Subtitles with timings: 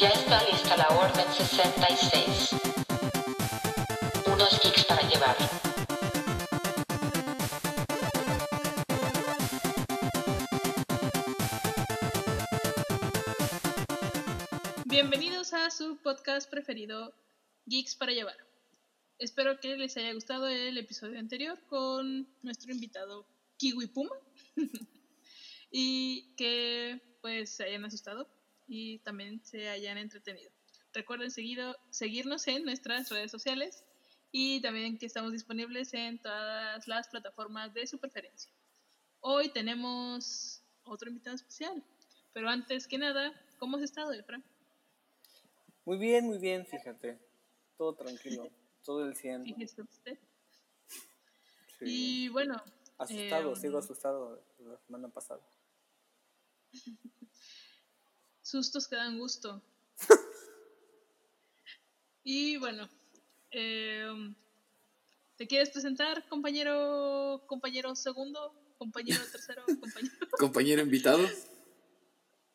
[0.00, 2.52] Ya está lista la Orden 66.
[4.32, 5.36] Unos geeks para llevar.
[14.86, 17.12] Bienvenidos a su podcast preferido,
[17.66, 18.38] Geeks para Llevar.
[19.18, 23.26] Espero que les haya gustado el episodio anterior con nuestro invitado
[23.58, 24.16] Kiwi Puma
[25.70, 28.39] y que pues se hayan asustado
[28.70, 30.50] y también se hayan entretenido.
[30.92, 33.84] Recuerden seguido, seguirnos en nuestras redes sociales
[34.30, 38.50] y también que estamos disponibles en todas las plataformas de su preferencia.
[39.18, 41.84] Hoy tenemos otro invitado especial,
[42.32, 44.40] pero antes que nada, ¿cómo has estado, Efra?
[45.84, 47.18] Muy bien, muy bien, fíjate.
[47.76, 48.48] Todo tranquilo,
[48.84, 49.44] todo el 100.
[49.44, 50.18] Fíjese usted.
[51.78, 51.84] Sí.
[51.86, 52.62] Y bueno,
[53.00, 55.40] Asustado, em, sigo asustado la semana pasada.
[58.50, 59.62] sustos que dan gusto.
[62.24, 62.88] y bueno,
[63.50, 64.34] em,
[65.36, 71.28] ¿te quieres presentar, compañero, compañero segundo, compañero tercero, compañero, Compañero invitado,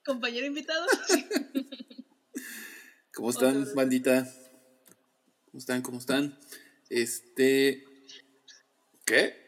[0.04, 0.86] compañero invitado?
[3.14, 4.28] ¿cómo están, Otra bandita?
[5.46, 5.82] ¿Cómo están?
[5.82, 6.38] ¿Cómo están?
[6.90, 7.86] Este.
[9.06, 9.46] ¿Qué?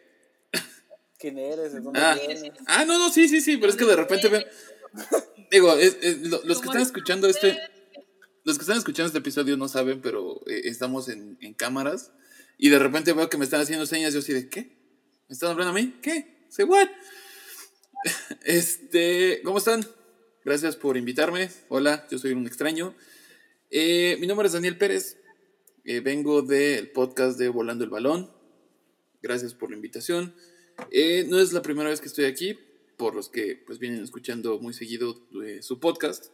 [1.19, 1.73] ¿Quién eres?
[1.73, 2.43] ¿De dónde Ah, vienes?
[2.67, 4.43] ah, no, no, sí, sí, sí, pero es que de repente veo.
[5.51, 7.57] Digo, es- es- lo- los que ¿Cómo están es escuchando este.
[8.43, 12.11] Los que están escuchando este episodio no saben, pero eh, estamos en, en cámaras.
[12.57, 14.13] Y de repente veo que me están haciendo señas.
[14.13, 14.77] Yo así de, ¿qué?
[15.27, 15.95] ¿Me están hablando a mí?
[16.01, 16.45] ¿Qué?
[16.49, 16.87] ¿Say what?
[18.45, 19.85] Este, ¿cómo están?
[20.45, 21.49] Gracias por invitarme.
[21.69, 22.95] Hola, yo soy un extraño.
[23.69, 25.17] Eh, mi nombre es Daniel Pérez.
[25.83, 28.31] Eh, vengo del podcast de Volando el Balón.
[29.21, 30.35] Gracias por la invitación.
[30.91, 32.57] Eh, no es la primera vez que estoy aquí,
[32.97, 36.31] por los que pues vienen escuchando muy seguido eh, su podcast.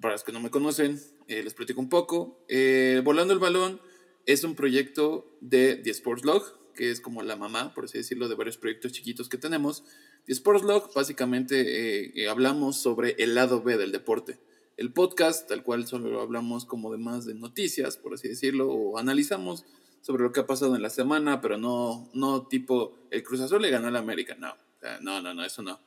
[0.00, 2.44] Para los que no me conocen, eh, les platico un poco.
[2.48, 3.80] Eh, Volando el Balón
[4.26, 8.28] es un proyecto de The Sports Log, que es como la mamá, por así decirlo,
[8.28, 9.84] de varios proyectos chiquitos que tenemos.
[10.26, 14.38] The Sports Log, básicamente hablamos sobre el lado B del deporte.
[14.76, 18.98] El podcast, tal cual solo hablamos como de más de noticias, por así decirlo, o
[18.98, 19.64] analizamos
[20.02, 23.62] sobre lo que ha pasado en la semana, pero no, no tipo el Cruz Azul
[23.62, 24.54] le ganó al América, no,
[25.00, 25.80] no, no, no, eso no.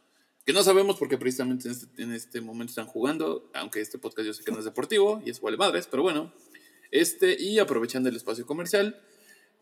[0.46, 4.26] Que no sabemos porque precisamente en este, en este momento están jugando, aunque este podcast
[4.26, 6.34] yo sé que no es deportivo y es vale madres, pero bueno.
[6.90, 9.00] Este, y aprovechando el espacio comercial,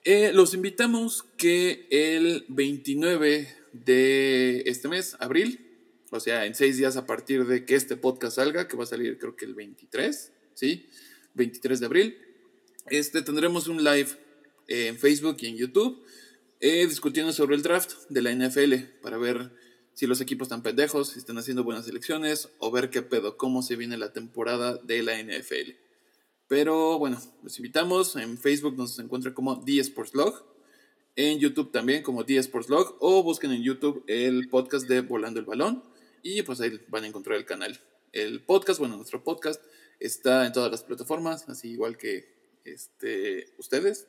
[0.03, 5.65] eh, los invitamos que el 29 de este mes, abril,
[6.11, 8.87] o sea, en seis días a partir de que este podcast salga, que va a
[8.87, 10.87] salir creo que el 23, ¿sí?
[11.35, 12.17] 23 de abril,
[12.87, 14.09] este, tendremos un live
[14.67, 16.03] eh, en Facebook y en YouTube
[16.59, 19.51] eh, discutiendo sobre el draft de la NFL para ver
[19.93, 23.61] si los equipos están pendejos, si están haciendo buenas elecciones o ver qué pedo, cómo
[23.61, 25.71] se viene la temporada de la NFL.
[26.47, 28.15] Pero bueno, los invitamos.
[28.15, 30.43] En Facebook nos encuentran como The Sports Log.
[31.15, 32.97] En YouTube también como The Sports Log.
[32.99, 35.83] O busquen en YouTube el podcast de Volando el Balón.
[36.23, 37.79] Y pues ahí van a encontrar el canal.
[38.11, 39.61] El podcast, bueno, nuestro podcast
[39.99, 42.33] está en todas las plataformas, así igual que
[42.63, 44.07] este, ustedes.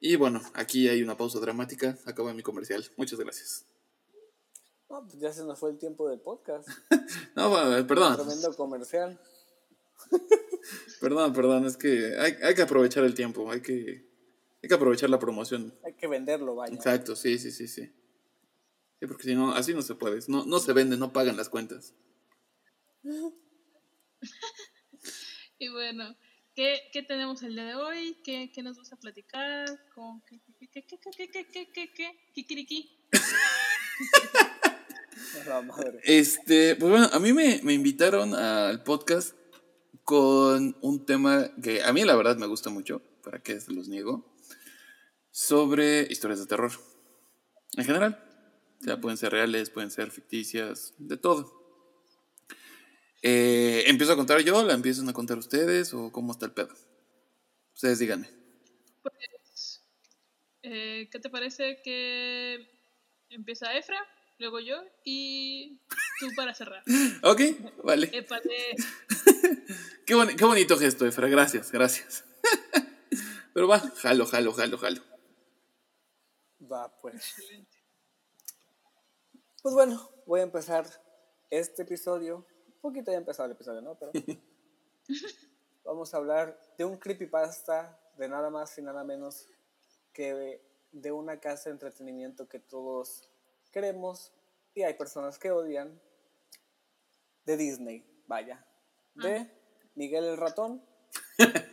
[0.00, 1.98] Y bueno, aquí hay una pausa dramática.
[2.06, 2.84] Acaba mi comercial.
[2.96, 3.66] Muchas gracias.
[4.88, 6.68] No, pues ya se nos fue el tiempo del podcast.
[7.36, 7.50] No,
[7.86, 8.16] perdón.
[8.16, 9.20] Tremendo comercial.
[11.00, 11.64] Perdón, perdón.
[11.64, 13.50] Es que hay, hay que aprovechar el tiempo.
[13.50, 14.06] Hay que,
[14.62, 15.74] hay que aprovechar la promoción.
[15.84, 16.74] Hay que venderlo, vaya.
[16.74, 17.90] Exacto, sí, sí, sí, sí.
[19.00, 20.20] Sí, porque si no, así no se puede.
[20.28, 21.94] No, no se vende, no pagan las cuentas.
[25.62, 26.16] Y bueno,
[26.54, 28.16] ¿qué, qué tenemos el día de hoy?
[28.24, 29.66] ¿Qué, qué nos vas a platicar?
[29.94, 32.30] ¿Con qué, qué, qué, qué, qué, qué, qué, qué, qué, qué?
[32.34, 32.98] Kikiriki.
[36.02, 39.34] Este, pues bueno, a mí me, me invitaron al podcast
[40.04, 43.88] con un tema que a mí la verdad me gusta mucho, para que se los
[43.88, 44.34] niego,
[45.30, 46.72] sobre historias de terror.
[47.76, 48.26] En general.
[48.80, 51.59] O sea, pueden ser reales, pueden ser ficticias, de todo.
[53.22, 54.62] Eh, ¿Empiezo a contar yo?
[54.64, 55.92] ¿La empiezan a contar ustedes?
[55.94, 56.74] ¿O cómo está el pedo?
[57.74, 58.28] Ustedes díganme.
[59.02, 59.82] Pues,
[60.62, 62.70] eh, ¿qué te parece que
[63.28, 63.98] empieza Efra,
[64.38, 65.80] luego yo y
[66.18, 66.82] tú para cerrar?
[67.22, 67.40] Ok,
[67.84, 68.10] vale.
[68.12, 68.76] Épale.
[70.06, 71.28] Qué, boni- qué bonito gesto, Efra.
[71.28, 72.24] Gracias, gracias.
[73.54, 75.02] Pero va, jalo, jalo, jalo, jalo.
[76.60, 77.34] Va, pues.
[79.62, 80.84] Pues bueno, voy a empezar
[81.50, 82.44] este episodio.
[82.80, 83.98] Poquito ya empezado el episodio, ¿no?
[83.98, 84.12] Pero
[85.84, 89.46] vamos a hablar de un creepypasta de nada más y nada menos
[90.12, 90.60] que
[90.92, 93.30] de una casa de entretenimiento que todos
[93.70, 94.32] queremos
[94.74, 96.00] y hay personas que odian
[97.44, 98.64] de Disney, vaya,
[99.14, 99.50] de
[99.94, 100.82] Miguel el ratón,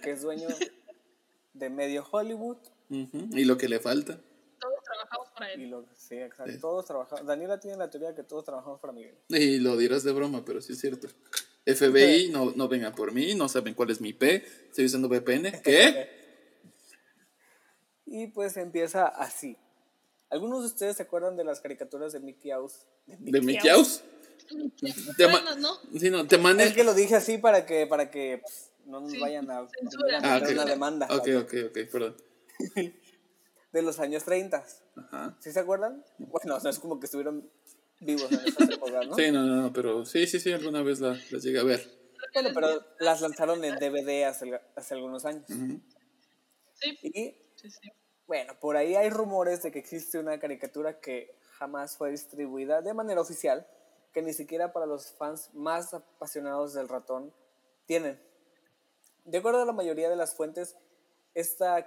[0.02, 0.48] que es dueño
[1.54, 2.58] de medio Hollywood.
[2.90, 4.20] Y lo que le falta.
[5.38, 5.70] Para Y él.
[5.70, 6.52] lo, sí, exacto.
[6.52, 6.60] Sí.
[6.60, 7.26] Todos trabajamos.
[7.26, 9.16] Daniela tiene la teoría de que todos trabajamos para Miguel.
[9.30, 11.08] Y lo dirás de broma, pero sí es cierto.
[11.66, 14.24] FBI, no, no vengan por mí, no saben cuál es mi IP,
[14.70, 15.52] estoy usando VPN.
[15.64, 16.10] ¿Qué?
[18.06, 19.58] Y pues empieza así.
[20.30, 22.86] ¿Algunos de ustedes se acuerdan de las caricaturas de Mickey Mouse?
[23.06, 24.02] ¿De Mickey Mouse?
[25.18, 26.00] Te ma- Bueno, no.
[26.00, 26.66] Sí, no, te mandé.
[26.66, 29.68] Es que lo dije así para que, para que pues, no nos Sí, vayan a,
[29.70, 30.18] censura.
[30.20, 30.54] a Ah, meter ok.
[30.54, 31.08] una demanda.
[31.12, 32.16] Ok, ok, ok, perdón.
[33.72, 34.66] De los años 30.
[34.96, 35.38] Ajá.
[35.40, 36.04] ¿Sí se acuerdan?
[36.18, 37.50] Bueno, o sea, es como que estuvieron
[38.00, 39.16] vivos en esas épocas, ¿no?
[39.16, 41.86] Sí, no, no, no, pero sí, sí, sí, alguna vez la, las llegué a ver.
[42.34, 45.46] Bueno, pero las lanzaron en DVD hace, hace algunos años.
[45.48, 47.12] Sí, Y
[47.56, 47.92] sí, sí.
[48.28, 52.94] bueno, por ahí hay rumores de que existe una caricatura que jamás fue distribuida de
[52.94, 53.68] manera oficial,
[54.14, 57.34] que ni siquiera para los fans más apasionados del ratón
[57.86, 58.22] tienen.
[59.26, 60.78] De acuerdo a la mayoría de las fuentes,
[61.34, 61.84] esta,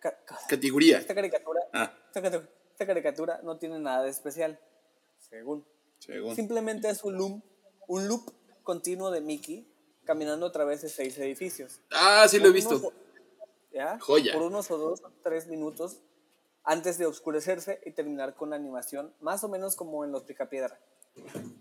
[0.00, 0.98] ca- ca- Categoría.
[0.98, 4.58] esta caricatura Ah, esta, caricatura no tiene nada de especial,
[5.18, 5.64] según.
[5.98, 6.34] según.
[6.34, 7.42] Simplemente es un loop,
[7.86, 8.32] un loop
[8.62, 9.66] continuo de Mickey
[10.04, 11.80] caminando a través de seis edificios.
[11.92, 12.76] Ah, sí lo he visto.
[12.78, 12.92] unos-
[13.72, 13.98] ¿ya?
[14.00, 14.32] Joya.
[14.32, 16.00] Por unos o dos, tres minutos
[16.64, 20.78] antes de oscurecerse y terminar con la animación, más o menos como en los Picapiedra.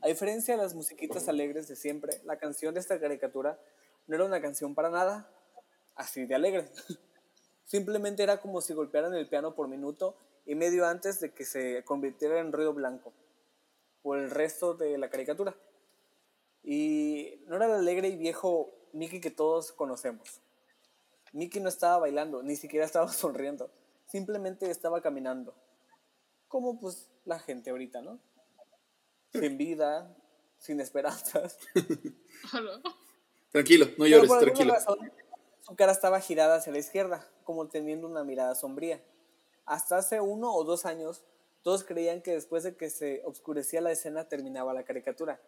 [0.01, 3.59] A diferencia de las musiquitas alegres de siempre, la canción de esta caricatura
[4.07, 5.29] no era una canción para nada
[5.95, 6.69] así de alegre.
[7.69, 10.17] Simplemente era como si golpearan el piano por minuto
[10.47, 13.13] y medio antes de que se convirtiera en ruido blanco
[14.01, 15.55] por el resto de la caricatura.
[16.63, 20.41] Y no era el alegre y viejo Mickey que todos conocemos.
[21.31, 23.69] Mickey no estaba bailando, ni siquiera estaba sonriendo.
[24.07, 25.53] Simplemente estaba caminando.
[26.47, 28.19] Como pues la gente ahorita, ¿no?
[29.31, 30.17] Sin vida,
[30.57, 31.59] sin esperanzas.
[33.51, 34.73] Tranquilo, no llores, tranquilo.
[34.73, 35.11] razón,
[35.69, 39.03] su cara estaba girada hacia la izquierda, como teniendo una mirada sombría.
[39.65, 41.23] Hasta hace uno o dos años,
[41.61, 45.39] todos creían que después de que se oscurecía la escena terminaba la caricatura.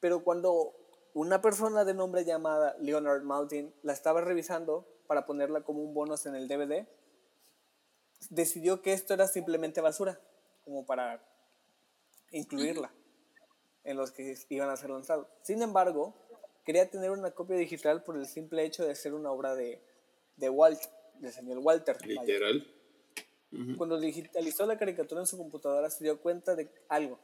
[0.00, 0.72] Pero cuando
[1.12, 6.24] una persona de nombre llamada Leonard Maltin la estaba revisando para ponerla como un bonus
[6.24, 6.88] en el DVD,
[8.30, 10.18] decidió que esto era simplemente basura,
[10.64, 11.22] como para
[12.30, 12.90] incluirla
[13.82, 15.26] en los que iban a ser lanzados.
[15.42, 16.14] Sin embargo,
[16.64, 19.80] quería tener una copia digital por el simple hecho de ser una obra de,
[20.36, 20.80] de Walt,
[21.20, 21.96] del señor Walter.
[22.06, 22.66] Literal.
[23.76, 27.20] Cuando digitalizó la caricatura en su computadora se dio cuenta de algo.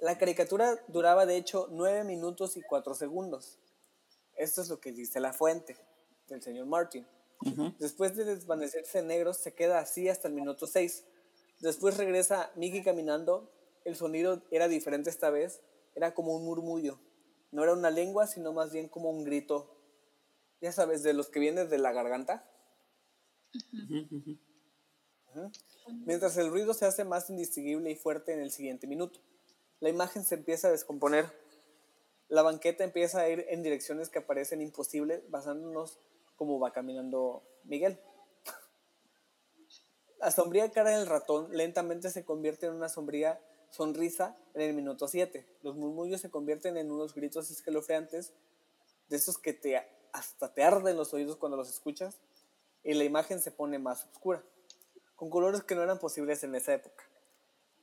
[0.00, 3.58] La caricatura duraba de hecho 9 minutos y 4 segundos.
[4.34, 5.76] Esto es lo que dice la fuente
[6.28, 7.06] del señor Martin.
[7.78, 11.04] Después de desvanecerse en negro se queda así hasta el minuto 6.
[11.60, 13.52] Después regresa Mickey caminando.
[13.84, 15.60] El sonido era diferente esta vez.
[15.94, 16.98] Era como un murmullo.
[17.52, 19.76] No era una lengua, sino más bien como un grito.
[20.60, 22.48] Ya sabes, de los que vienen de la garganta.
[26.04, 29.20] Mientras el ruido se hace más indistinguible y fuerte en el siguiente minuto.
[29.80, 31.26] La imagen se empieza a descomponer.
[32.28, 35.98] La banqueta empieza a ir en direcciones que parecen imposibles, basándonos
[36.36, 37.98] como va caminando Miguel.
[40.20, 43.40] La sombría cara del ratón lentamente se convierte en una sombría
[43.70, 45.46] sonrisa en el minuto 7.
[45.62, 48.32] Los murmullos se convierten en unos gritos escalofriantes,
[49.08, 49.80] de esos que te,
[50.12, 52.18] hasta te arden los oídos cuando los escuchas,
[52.84, 54.42] y la imagen se pone más oscura,
[55.16, 57.04] con colores que no eran posibles en esa época.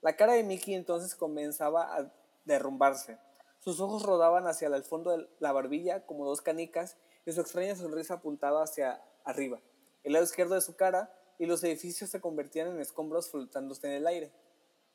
[0.01, 2.11] La cara de Mickey entonces comenzaba a
[2.45, 3.17] derrumbarse.
[3.59, 7.75] Sus ojos rodaban hacia el fondo de la barbilla como dos canicas y su extraña
[7.75, 9.59] sonrisa apuntaba hacia arriba,
[10.03, 13.93] el lado izquierdo de su cara, y los edificios se convertían en escombros flotándose en
[13.93, 14.31] el aire.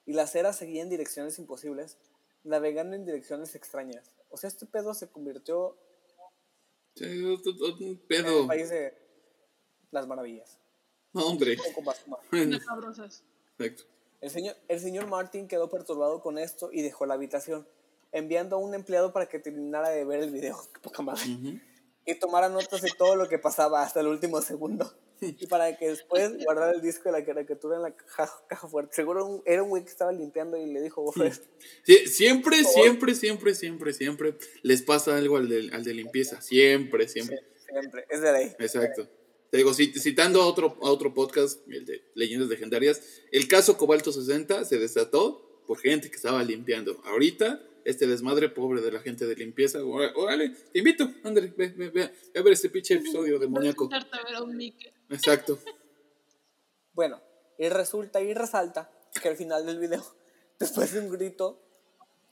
[0.06, 1.96] Y la acera seguía en direcciones imposibles,
[2.44, 4.10] navegando en direcciones extrañas.
[4.30, 5.76] O sea, este pedo se convirtió
[6.94, 8.40] Sí, otro- otro en pedo.
[8.42, 8.94] el país de
[9.90, 10.58] las maravillas.
[11.12, 11.56] No, hombre.
[11.56, 12.06] Un poco más.
[12.08, 12.20] más.
[12.64, 13.22] Sabrosas.
[13.58, 13.84] Exacto.
[14.20, 17.66] El señor, el señor Martin quedó perturbado con esto y dejó la habitación,
[18.12, 21.22] enviando a un empleado para que terminara de ver el video, qué poca madre,
[22.04, 24.92] y tomara notas de todo lo que pasaba hasta el último segundo.
[25.40, 28.94] Y para que después guardara el disco de la caricatura en la caja, caja fuerte.
[28.94, 31.32] Seguro un- era un güey que estaba limpiando y le dijo, "Oye,
[31.84, 36.40] Sí, siempre, siempre, siempre, siempre, siempre les pasa algo al de, al de limpieza.
[36.42, 37.40] Siempre, siempre.
[37.68, 38.52] siempre, es de ley.
[38.58, 39.08] Exacto.
[39.50, 43.76] Te digo, cit- citando a otro, a otro podcast, el de Leyendas Legendarias, el caso
[43.76, 47.00] Cobalto 60 se desató por gente que estaba limpiando.
[47.04, 51.90] Ahorita, este desmadre pobre de la gente de limpieza, órale, te invito, ándale, ve, ve,
[51.90, 53.88] ve, ve a ver este pinche episodio demoníaco.
[53.88, 54.92] Sentarte a ver a un Mickey.
[55.10, 55.58] Exacto.
[56.92, 57.20] Bueno,
[57.58, 60.02] y resulta y resalta que al final del video,
[60.58, 61.60] después de un grito,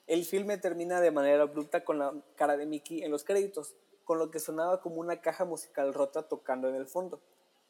[0.06, 3.76] el filme termina de manera abrupta con la cara de Mickey en los créditos.
[4.04, 7.22] con lo que sonaba como una caja musical rota tocando en el fondo.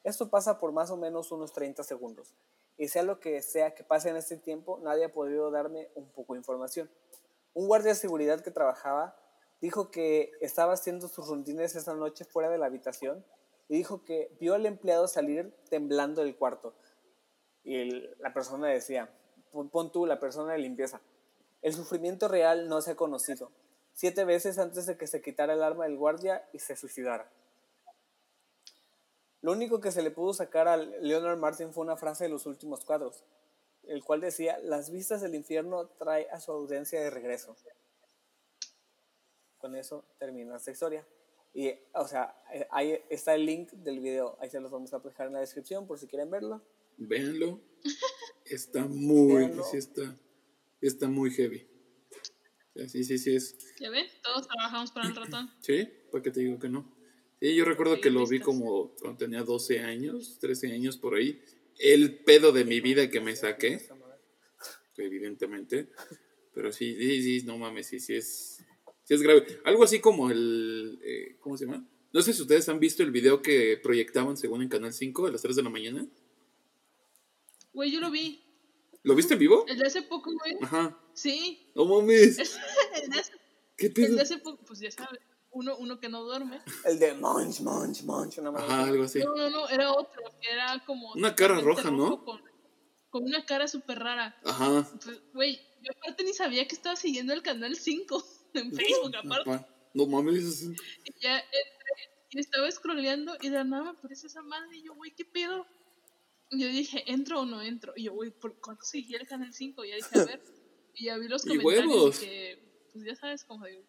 [0.05, 2.35] Esto pasa por más o menos unos 30 segundos,
[2.79, 6.11] y sea lo que sea que pase en este tiempo, nadie ha podido darme un
[6.11, 6.89] poco de información.
[7.55, 9.17] Un guardia de seguridad que trabajaba
[9.61, 13.25] dijo que estaba haciendo sus rondines esa noche fuera de la habitación
[13.69, 16.75] y dijo que vio al empleado salir temblando del cuarto.
[17.63, 19.11] Y la persona decía,
[19.53, 21.01] pon, pon tú, la persona de limpieza,
[21.63, 23.51] el sufrimiento real no se ha conocido.
[23.93, 27.31] Siete veces antes de que se quitara el arma del guardia y se suicidara.
[29.43, 32.47] Lo único que se le pudo sacar a Leonard Martin fue una frase de los
[32.47, 33.25] últimos cuadros,
[33.91, 37.57] el cual decía, las vistas del infierno trae a su audiencia de regreso.
[39.59, 41.07] Con eso termina esta historia.
[41.53, 45.01] Y, o sea, eh, ahí está el link del video, ahí se los vamos a
[45.01, 46.63] dejar en la descripción por si quieren verlo.
[46.97, 47.61] Véanlo.
[48.45, 49.65] Está muy, Véanlo.
[49.65, 50.17] sí está,
[50.81, 51.69] está muy heavy.
[52.75, 53.57] Sea, Sí, sí, sí es.
[53.81, 54.07] ¿Ya ven?
[54.23, 55.51] Todos trabajamos para el ratón.
[55.61, 56.93] Sí, ¿para qué te digo que no?
[57.41, 61.15] Sí, yo recuerdo Sí, que lo vi como cuando tenía 12 años, 13 años por
[61.15, 61.43] ahí.
[61.81, 63.81] El pedo de mi vida que me saqué,
[64.97, 65.89] evidentemente.
[66.53, 68.65] Pero sí, sí, sí, no mames, sí, sí es,
[69.05, 69.47] sí es grave.
[69.65, 71.87] Algo así como el, eh, ¿cómo se llama?
[72.13, 75.31] No sé si ustedes han visto el video que proyectaban según en Canal 5 a
[75.31, 76.07] las 3 de la mañana.
[77.73, 78.43] Güey, yo lo vi.
[79.03, 79.65] ¿Lo viste en vivo?
[79.67, 80.57] El de hace poco, güey.
[80.61, 80.99] Ajá.
[81.15, 81.71] Sí.
[81.75, 82.37] No mames.
[83.03, 83.33] El de hace,
[83.77, 84.17] ¿Qué el pedo?
[84.17, 85.21] de hace poco, pues ya sabes.
[85.53, 86.61] Uno, uno que no duerme.
[86.85, 89.19] El de Munch, Munch, Munch, una Ajá, algo así.
[89.19, 90.23] No, no, no, era otro.
[90.41, 91.13] que Era como.
[91.13, 92.25] Una cara roja, ¿no?
[92.25, 92.41] Con,
[93.11, 94.39] con una cara súper rara.
[94.45, 94.89] Ajá.
[95.05, 99.51] Pues, Güey, yo aparte ni sabía que estaba siguiendo el canal 5 en Facebook, aparte.
[99.51, 100.63] Apa- No mames.
[100.63, 104.77] Y ya entré y estaba scrolleando y de la nada me aparece esa madre.
[104.77, 105.67] Y yo, güey, ¿qué pedo?
[106.51, 107.93] Y yo dije, ¿entro o no entro?
[107.97, 109.85] Y yo, güey, ¿por cuándo seguí el canal 5?
[109.85, 110.43] Y ya dije, a ver.
[110.93, 112.23] Y ya vi los Y comentarios huevos.
[112.23, 113.81] y que, pues ya sabes, como de,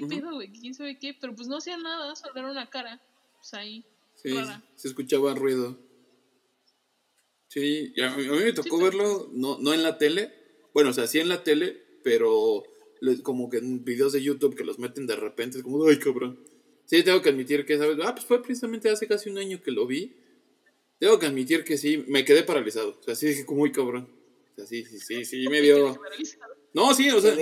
[0.00, 0.52] ¿qué pedo, güey?
[0.52, 1.16] ¿Quién sabe qué?
[1.18, 3.00] Pero pues no hacía nada, solo era una cara.
[3.38, 3.84] Pues ahí.
[4.14, 4.62] Sí, Rara.
[4.74, 5.78] se escuchaba ruido.
[7.48, 10.32] Sí, y a mí, a mí me tocó Sí, verlo, no, no en la tele.
[10.74, 12.64] Bueno, o sea, sí en la tele, pero
[13.22, 16.38] como que en videos de YouTube que los meten de repente, es como, ay, cabrón.
[16.84, 17.98] Sí, tengo que admitir que, ¿sabes?
[18.02, 20.14] Ah, pues fue precisamente hace casi un año que lo vi.
[20.98, 22.98] Tengo que admitir que sí, me quedé paralizado.
[22.98, 24.08] O sea, sí dije, como, muy cabrón.
[24.52, 25.98] O sea, sí, sí, sí, sí, me dio...
[26.72, 27.34] No, sí, o sea.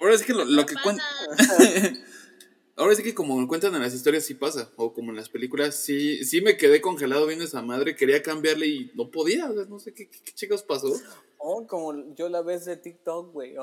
[0.00, 0.84] Ahora sí que lo, lo que Pasa.
[0.84, 2.04] cuentan...
[2.76, 5.74] Ahora sí que como cuentan en las historias sí pasa, o como en las películas,
[5.74, 9.64] sí, sí me quedé congelado viendo esa madre, quería cambiarle y no podía, o sea,
[9.64, 10.92] no sé qué, qué, qué chicos pasó.
[11.38, 13.56] Oh, como yo la vez de TikTok, güey.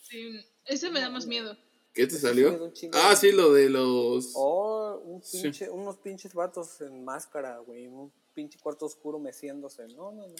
[0.00, 1.54] Sí, ese me da más miedo.
[1.92, 2.72] ¿Qué te salió?
[2.94, 4.32] Ah, sí, lo de los...
[4.34, 5.42] Oh, un Sí.
[5.42, 7.86] pinche, unos pinches vatos en máscara, güey.
[7.88, 9.86] Un pinche cuarto oscuro meciéndose.
[9.88, 10.34] No, no, no.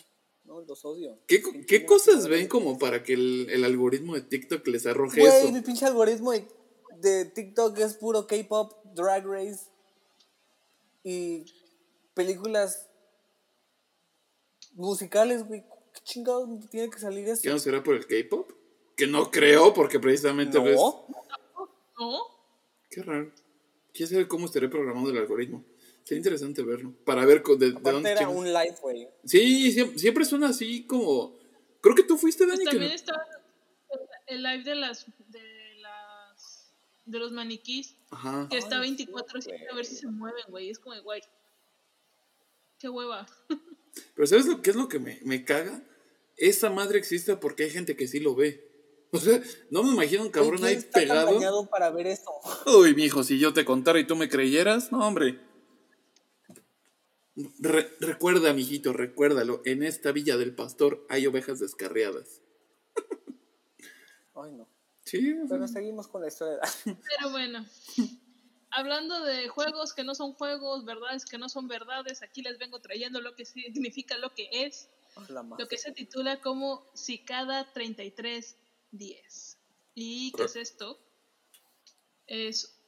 [0.46, 1.18] No, los odio.
[1.26, 5.32] ¿Qué, qué cosas ven como para que el, el algoritmo de TikTok les arroje Güey,
[5.32, 5.52] eso?
[5.52, 6.46] mi pinche algoritmo de,
[7.00, 9.66] de TikTok es puro K-pop, Drag Race
[11.02, 11.44] y
[12.14, 12.88] películas
[14.74, 15.62] musicales, güey.
[15.94, 17.42] ¿Qué chingado tiene que salir eso?
[17.42, 18.52] ¿Qué no será por el K-pop?
[18.96, 20.76] Que no creo, porque precisamente ves...
[20.76, 21.06] No,
[21.98, 22.18] ¿No?
[22.90, 23.32] Qué raro.
[23.92, 25.64] Quiero saber cómo estaré programando el algoritmo.
[26.06, 26.94] Sería interesante verlo.
[27.04, 29.08] Para ver de, de dónde era chingados- un live, güey.
[29.24, 31.36] Sí, siempre, siempre suena así como.
[31.80, 32.64] Creo que tú fuiste, Pues Dani.
[32.64, 33.26] que también no- está
[34.28, 36.72] el live de las de las
[37.04, 38.46] de los maniquís Ajá.
[38.48, 40.70] que está Ay, 24 sí, a ver si se mueven, güey.
[40.70, 41.22] Es como, güey.
[42.78, 43.26] Qué hueva.
[44.14, 45.82] Pero ¿sabes lo que es lo que me, me caga?
[46.36, 48.62] Esa madre existe porque hay gente que sí lo ve.
[49.12, 51.66] O sea, no me imagino un cabrón ahí ¿quién está tan pegado.
[51.70, 52.30] para ver eso?
[52.78, 55.40] Uy, mijo, si yo te contara y tú me creyeras, no, hombre.
[57.58, 59.60] Re- recuerda, mijito, recuérdalo.
[59.64, 62.40] En esta villa del pastor hay ovejas descarriadas.
[64.34, 64.68] Ay, no.
[65.04, 66.58] Sí, Pero seguimos con la historia.
[66.84, 67.64] Pero bueno.
[68.70, 72.80] Hablando de juegos que no son juegos, verdades que no son verdades, aquí les vengo
[72.80, 74.90] trayendo lo que significa lo que es,
[75.58, 79.58] lo que se titula como Cicada 3310.
[79.94, 80.98] ¿Y qué es esto?
[82.26, 82.78] Es,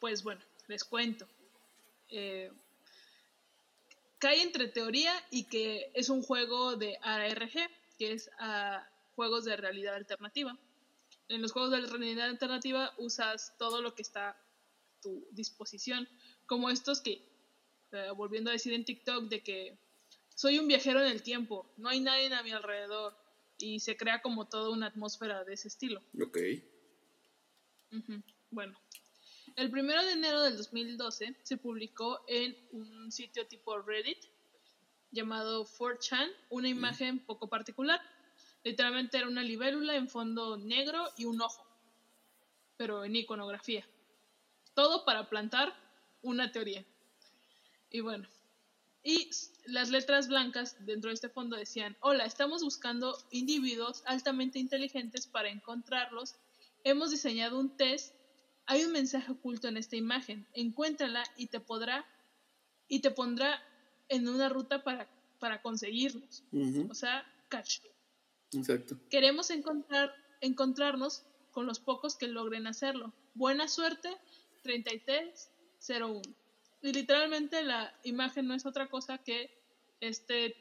[0.00, 1.28] pues bueno, les cuento.
[2.08, 2.50] Eh,
[4.20, 9.56] cae entre teoría y que es un juego de ARG, que es a juegos de
[9.56, 10.58] realidad alternativa.
[11.28, 14.36] En los juegos de realidad alternativa usas todo lo que está a
[15.02, 16.08] tu disposición,
[16.46, 17.22] como estos que,
[17.92, 19.78] eh, volviendo a decir en TikTok, de que
[20.36, 23.16] soy un viajero en el tiempo, no hay nadie a mi alrededor
[23.58, 26.02] y se crea como toda una atmósfera de ese estilo.
[26.20, 26.38] ok.
[27.92, 28.78] Ujú, Bueno,
[29.56, 34.18] el primero de enero del 2012 se publicó en un sitio tipo Reddit
[35.10, 38.00] llamado 4chan una imagen poco particular.
[38.62, 41.66] Literalmente era una libélula en fondo negro y un ojo,
[42.76, 43.86] pero en iconografía.
[44.74, 45.74] Todo para plantar
[46.22, 46.84] una teoría.
[47.90, 48.28] Y bueno,
[49.02, 49.30] y
[49.64, 55.48] las letras blancas dentro de este fondo decían, hola, estamos buscando individuos altamente inteligentes para
[55.48, 56.36] encontrarlos.
[56.84, 58.14] Hemos diseñado un test.
[58.70, 60.46] Hay un mensaje oculto en esta imagen.
[60.52, 62.06] Encuéntrala y te podrá
[62.86, 63.60] y te pondrá
[64.08, 65.10] en una ruta para,
[65.40, 66.44] para conseguirlos.
[66.88, 67.80] O sea, catch.
[68.52, 68.96] Exacto.
[69.10, 73.12] Queremos encontrar, encontrarnos con los pocos que logren hacerlo.
[73.34, 74.08] Buena suerte,
[74.62, 76.22] 3301.
[76.82, 79.50] Y literalmente la imagen no es otra cosa que
[79.98, 80.54] este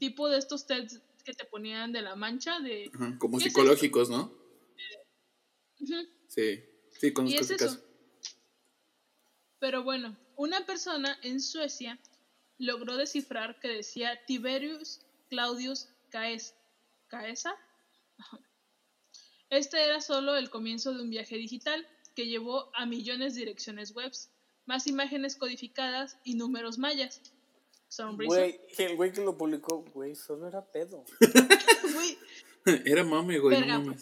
[0.00, 2.90] tipo de estos tests que te ponían de la mancha de...
[2.92, 4.36] Ajá, Como ¿Qué es psicológicos, ¿no?
[5.78, 5.94] Ujú.
[6.26, 6.71] Sí.
[7.02, 7.66] Sí, conozco Y es ese eso.
[7.66, 7.84] caso.
[9.58, 11.98] Pero bueno, una persona en Suecia
[12.58, 16.54] logró descifrar que decía Tiberius Claudius Caes-
[17.08, 17.54] Caesa.
[19.50, 23.90] Este era solo el comienzo de un viaje digital que llevó a millones de direcciones
[23.94, 24.30] webs,
[24.64, 27.20] más imágenes codificadas y números mayas.
[28.26, 31.04] Güey, el güey que lo publicó, güey, solo era pedo.
[31.94, 32.16] Güey,
[32.86, 33.60] Era mame, güey.
[33.60, 34.00] no mames.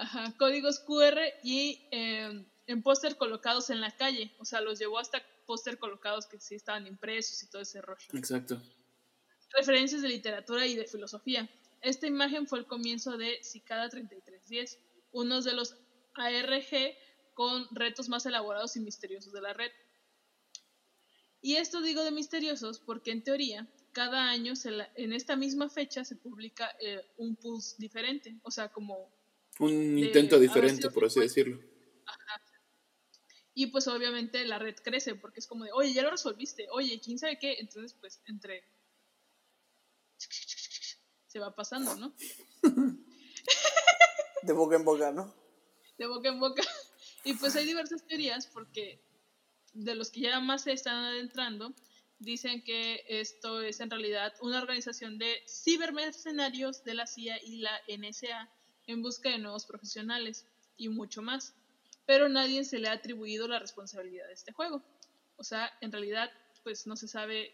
[0.00, 4.32] Ajá, códigos QR y eh, en póster colocados en la calle.
[4.38, 8.06] O sea, los llevó hasta póster colocados que sí estaban impresos y todo ese rollo.
[8.14, 8.60] Exacto.
[9.52, 11.48] referencias de literatura y de filosofía.
[11.82, 14.78] Esta imagen fue el comienzo de Cicada 3310,
[15.12, 15.76] uno de los
[16.14, 16.94] ARG
[17.34, 19.70] con retos más elaborados y misteriosos de la red.
[21.42, 25.68] Y esto digo de misteriosos porque en teoría cada año se la- en esta misma
[25.68, 29.10] fecha se publica eh, un pulse diferente, o sea, como
[29.60, 31.60] Un De intento diferente, por así decirlo.
[33.54, 37.00] y pues obviamente la red crece porque es como de, oye, ya lo resolviste, oye,
[37.00, 38.64] quién sabe qué, entonces pues entre
[41.28, 42.14] se va pasando, ¿no?
[44.42, 45.40] De boca en boca, ¿no?
[46.00, 46.62] de boca en boca.
[47.24, 49.04] Y pues hay diversas teorías porque
[49.74, 51.74] de los que ya más se están adentrando,
[52.18, 57.78] dicen que esto es en realidad una organización de cibermercenarios de la CIA y la
[57.86, 58.50] NSA
[58.86, 61.54] en busca de nuevos profesionales y mucho más.
[62.06, 64.82] Pero nadie se le ha atribuido la responsabilidad de este juego.
[65.36, 66.30] O sea, en realidad,
[66.64, 67.52] pues no se sabe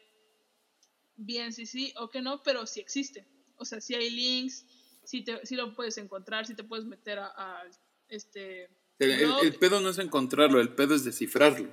[1.16, 3.26] bien si sí o que no, pero sí existe.
[3.56, 4.64] O sea, si hay links,
[5.04, 7.64] si, te, si lo puedes encontrar, si te puedes meter a, a
[8.08, 8.64] este
[8.98, 9.10] El,
[9.42, 11.70] el- pedo no es encontrarlo, el pedo es descifrarlo.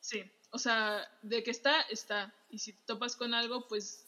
[0.00, 2.34] Sí, o sea, de que está, está.
[2.50, 4.06] Y si te topas con algo, pues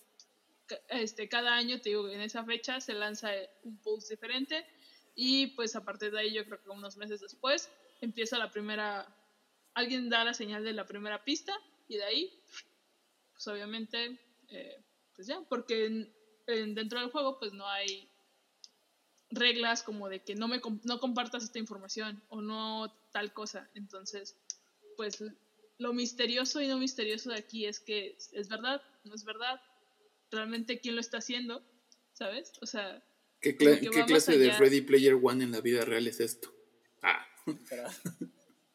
[0.89, 3.31] este, cada año, te digo, en esa fecha se lanza
[3.63, 4.67] un post diferente
[5.15, 7.69] y pues a partir de ahí yo creo que unos meses después
[8.01, 9.07] empieza la primera,
[9.75, 11.53] alguien da la señal de la primera pista
[11.89, 12.33] y de ahí,
[13.33, 16.15] pues obviamente, eh, pues ya, porque en-
[16.47, 18.11] en- dentro del juego pues no hay
[19.31, 23.71] reglas como de que no me no compartas esta información o no tal cosa.
[23.75, 24.37] Entonces,
[24.97, 25.23] pues
[25.79, 29.61] lo misterioso y no misterioso de aquí es que es verdad, no es verdad,
[30.31, 31.65] realmente quién lo está haciendo,
[32.13, 32.53] ¿sabes?
[32.61, 33.05] O sea,
[33.41, 34.53] ¿Qué, qué clase de.
[34.53, 36.55] Ready Player One en la vida real es esto?
[37.03, 37.27] Ah,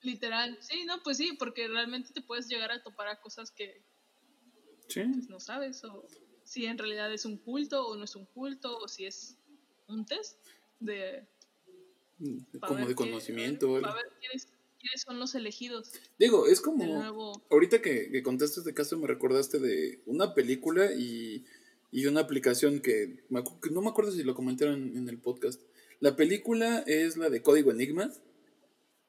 [0.02, 3.84] literal, sí, no, pues sí, porque realmente te puedes llegar a topar a cosas que
[4.88, 5.02] sí.
[5.04, 6.08] pues, no sabes, o
[6.44, 9.38] si en realidad es un culto o no es un culto, o si es
[9.88, 10.44] un test
[10.80, 11.28] de...
[12.60, 13.80] pa' Como de qué- conocimiento.
[13.82, 14.06] Para ver
[14.86, 16.86] quiénes son los elegidos Digo, es como...
[16.86, 17.44] nuevo...
[17.50, 21.46] Ahorita que, que contaste este caso me recordaste de una película y,
[21.92, 25.18] y una aplicación que, me acu- que no me acuerdo si lo comentaron en el
[25.18, 25.62] podcast.
[26.00, 28.12] La película es la de Código Enigma.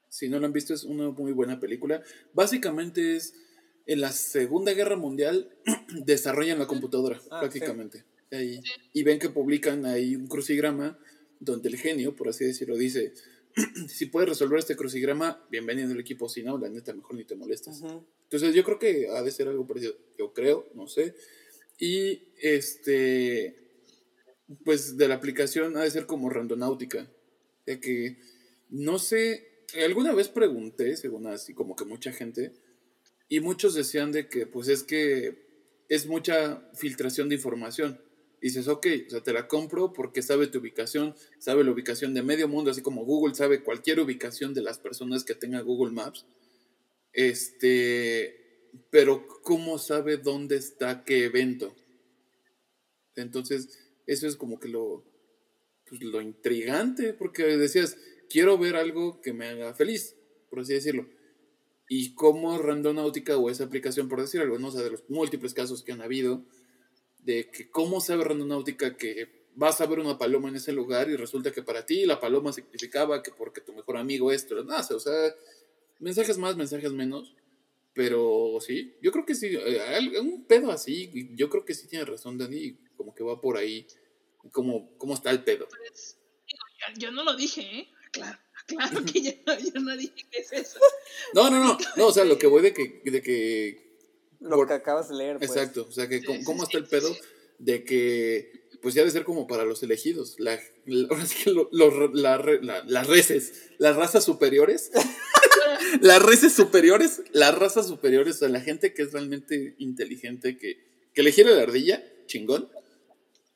[0.09, 2.03] Si no la han visto es una muy buena película.
[2.33, 3.35] Básicamente es
[3.87, 5.51] en la Segunda Guerra Mundial
[6.05, 8.05] desarrollan la computadora Ah, prácticamente.
[8.33, 8.71] Ahí- Sí.
[8.93, 10.99] Y ven que publican ahí un crucigrama
[11.39, 13.13] donde el genio, por así decirlo, dice,
[13.89, 17.37] si puedes resolver este crucigrama, bienvenido al equipo, si no, la neta, mejor ni te
[17.37, 17.83] molestas.
[18.25, 21.15] Entonces yo creo que ha de ser algo parecido, yo creo, no sé.
[21.79, 23.57] Y este,
[24.65, 27.11] pues de la aplicación ha de ser como randonáutica.
[27.65, 28.19] De que,
[28.69, 32.53] no sé, alguna vez pregunté, según así como que mucha gente,
[33.29, 35.47] y muchos decían de que pues es que
[35.89, 38.01] es mucha filtración de información.
[38.41, 42.23] Dices, ok, o sea, te la compro porque sabe tu ubicación, sabe la ubicación de
[42.23, 46.27] medio mundo, así como Google sabe cualquier ubicación de las personas que tenga Google Maps.
[47.13, 51.75] Este, pero ¿cómo sabe dónde está qué evento?
[53.15, 55.05] Entonces, eso es como que lo,
[55.89, 57.97] pues, lo intrigante, porque decías,
[58.29, 60.15] quiero ver algo que me haga feliz,
[60.51, 61.09] por así decirlo.
[61.89, 64.69] Y cómo Randonáutica o esa aplicación, por decir algo, ¿no?
[64.69, 66.45] O de los múltiples casos que han habido,
[67.27, 71.17] de que cómo sabe Randonáutica que vas a ver una paloma en ese lugar y
[71.17, 75.01] resulta que para ti la paloma significaba que porque tu mejor amigo esto, sé, o
[75.01, 75.35] sea,
[75.99, 77.35] mensajes más, mensajes menos.
[77.95, 82.05] Pero sí, yo creo que sí, eh, un pedo así, yo creo que sí tiene
[82.05, 83.87] razón Dani, como que va por ahí,
[84.53, 85.67] como, cómo está el pedo.
[85.69, 86.19] Pues,
[86.99, 87.89] yo, no lo dije, ¿eh?
[88.13, 90.79] Claro, claro que yo, no- yo no dije que es eso.
[91.35, 93.86] No, no, no, no, o sea, lo que voy de que, de que
[94.41, 95.51] Lo Por- que acabas de leer, pues.
[95.51, 97.21] Exacto, o sea, que Sí, cómo, sí, está el pedo sí.
[97.59, 101.51] de que, pues ya de ser como para los elegidos, la, la- ahora sí que
[101.51, 104.91] lo- los- la re- la- las reces, las razas superiores,
[106.01, 110.79] las reces superiores, las razas superiores, o sea, la gente que es realmente inteligente, que,
[111.15, 112.69] que le gira la ardilla, chingón,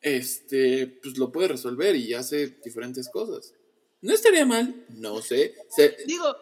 [0.00, 3.54] este, pues lo puede resolver y hace diferentes cosas.
[4.02, 6.34] No estaría mal, no sé, se- Digo,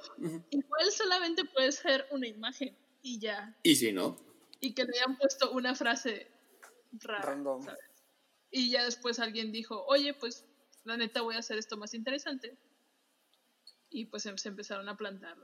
[0.51, 3.57] igual solamente puede ser una imagen y ya.
[3.65, 4.17] y si no,
[4.61, 6.27] Y que le hayan puesto una frase
[6.93, 7.23] rara.
[7.23, 7.63] Random.
[7.65, 7.81] ¿sabes?
[8.51, 10.45] Y ya después alguien dijo, oye, pues
[10.85, 12.57] la neta voy a hacer esto más interesante.
[13.91, 15.37] Y pues em- se empezaron a plantar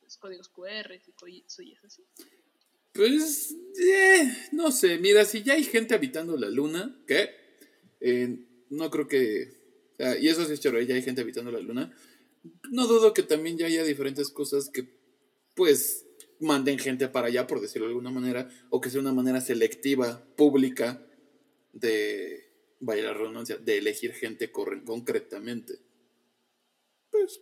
[0.00, 2.04] pues, códigos QR y cosillas así.
[2.92, 7.30] Pues, eh, no sé, mira, si ya hay gente habitando la luna, ¿qué?
[8.00, 9.92] Eh, no creo que...
[9.94, 11.94] o sea, y eso sí es choro, ya hay gente habitando la luna.
[12.70, 14.88] No dudo que también ya haya diferentes cosas que,
[15.54, 16.06] pues,
[16.40, 20.24] manden gente para allá, por decirlo de alguna manera, o que sea una manera selectiva,
[20.36, 21.06] pública,
[21.72, 22.50] de,
[22.80, 25.78] vaya la redundancia, de elegir gente corre- concretamente.
[27.10, 27.40] Pues,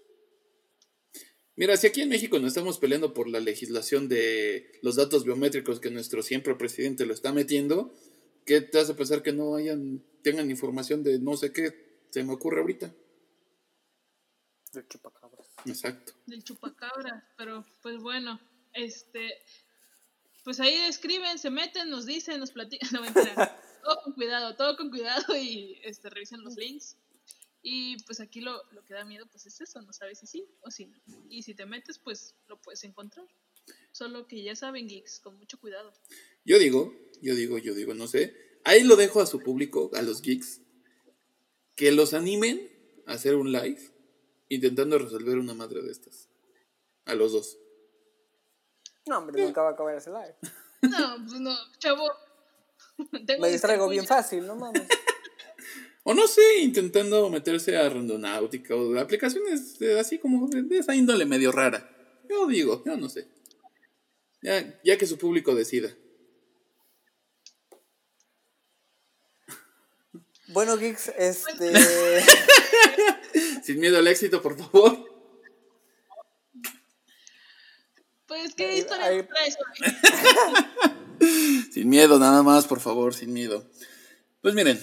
[1.57, 5.81] Mira, si aquí en México no estamos peleando por la legislación de los datos biométricos
[5.81, 7.93] que nuestro siempre presidente lo está metiendo,
[8.47, 12.33] ¿qué te hace pensar que no hayan, tengan información de no sé qué se me
[12.35, 12.95] ocurre ahorita?
[14.73, 15.49] El chupacabras.
[15.67, 16.13] Exacto.
[16.27, 18.39] del chupacabra, pero pues bueno,
[18.73, 19.35] este,
[20.45, 24.77] pues ahí escriben, se meten, nos dicen, nos platican, no mentira, todo con cuidado, todo
[24.77, 26.97] con cuidado y este, revisen los links.
[27.63, 30.47] Y pues aquí lo, lo que da miedo pues es eso, no sabes si sí
[30.63, 30.99] o si no.
[31.29, 33.27] Y si te metes pues lo puedes encontrar.
[33.93, 35.93] Solo que ya saben geeks, con mucho cuidado.
[36.45, 38.35] Yo digo, yo digo, yo digo, no sé.
[38.65, 40.61] Ahí lo dejo a su público, a los geeks,
[41.75, 42.71] que los animen
[43.07, 43.81] a hacer un live
[44.49, 46.29] intentando resolver una madre de estas.
[47.05, 47.59] A los dos.
[49.09, 50.35] No, hombre, nunca va a acabar ese live.
[50.83, 52.07] No, pues no, chavo.
[53.27, 54.87] Tengo Me distraigo bien fácil, no mames.
[56.05, 61.27] O no sé, intentando meterse a randonáutica o aplicaciones así como de, de esa índole
[61.27, 61.87] medio rara.
[62.27, 63.29] Yo digo, yo no sé.
[64.41, 65.95] Ya, ya que su público decida.
[70.47, 71.75] Bueno, geeks, este.
[73.63, 75.18] Sin miedo al éxito, por favor.
[78.29, 79.57] Pues, ¿qué Ahí- historia ahí- traes?
[81.73, 83.65] Sin miedo, nada más, por favor, sin miedo.
[84.43, 84.79] Pues miren,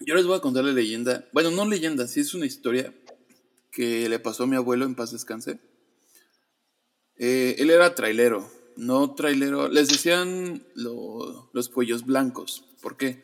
[0.00, 1.28] yo les voy a contar la leyenda.
[1.32, 2.92] Bueno, no leyenda, sí es una historia
[3.70, 5.60] que le pasó a mi abuelo en paz descanse.
[7.16, 9.68] Eh, él era trailero, no trailero.
[9.68, 12.64] Les decían lo- los cuellos blancos.
[12.80, 13.22] ¿Por qué?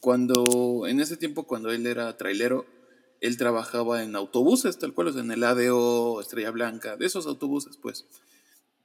[0.00, 2.64] Cuando, en ese tiempo, cuando él era trailero,
[3.20, 7.26] él trabajaba en autobuses, tal cual, o sea, en el ADO, Estrella Blanca, de esos
[7.26, 8.06] autobuses, pues.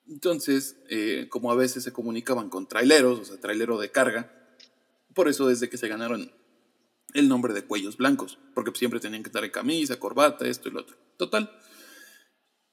[0.10, 4.32] Entonces, eh, como a veces se comunicaban con traileros, o sea, trailero de carga,
[5.14, 6.32] por eso desde que se ganaron
[7.14, 10.72] el nombre de cuellos blancos, porque siempre tenían que estar en camisa, corbata, esto y
[10.72, 10.98] lo otro.
[11.18, 11.52] Total.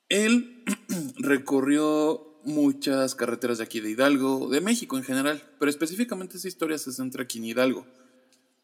[0.09, 0.64] Él
[1.18, 6.79] recorrió muchas carreteras de aquí de Hidalgo, de México en general, pero específicamente esa historia
[6.79, 7.87] se centra aquí en Hidalgo.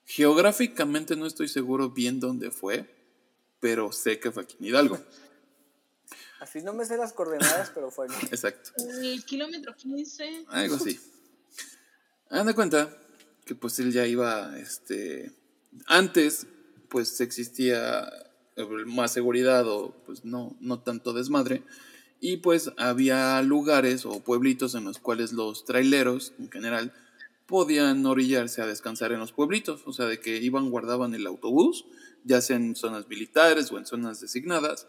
[0.06, 2.88] Geográficamente no estoy seguro bien dónde fue,
[3.60, 4.98] pero sé que fue aquí en Hidalgo.
[6.42, 8.08] Así no me sé las coordenadas, pero fue.
[8.32, 8.72] Exacto.
[8.76, 10.46] El kilómetro 15.
[10.48, 10.98] Algo así.
[12.30, 12.98] Hagan de cuenta
[13.44, 15.30] que pues él ya iba, este,
[15.86, 16.48] antes
[16.88, 18.10] pues existía
[18.86, 21.62] más seguridad o pues no, no tanto desmadre
[22.20, 26.92] y pues había lugares o pueblitos en los cuales los traileros en general
[27.46, 31.84] podían orillarse a descansar en los pueblitos, o sea, de que iban, guardaban el autobús,
[32.24, 34.88] ya sea en zonas militares o en zonas designadas,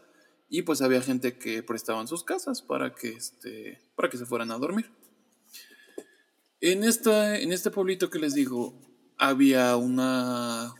[0.53, 4.51] y pues había gente que prestaban sus casas para que, este, para que se fueran
[4.51, 4.87] a dormir.
[6.61, 8.79] En, esta, en este pueblito que les digo,
[9.17, 10.75] había una,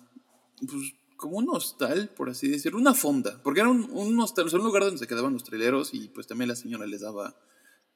[0.59, 4.49] pues, como un hostal, por así decirlo, una fonda, porque era un, un hostal, o
[4.49, 7.36] sea, un lugar donde se quedaban los traileros y pues también la señora les daba,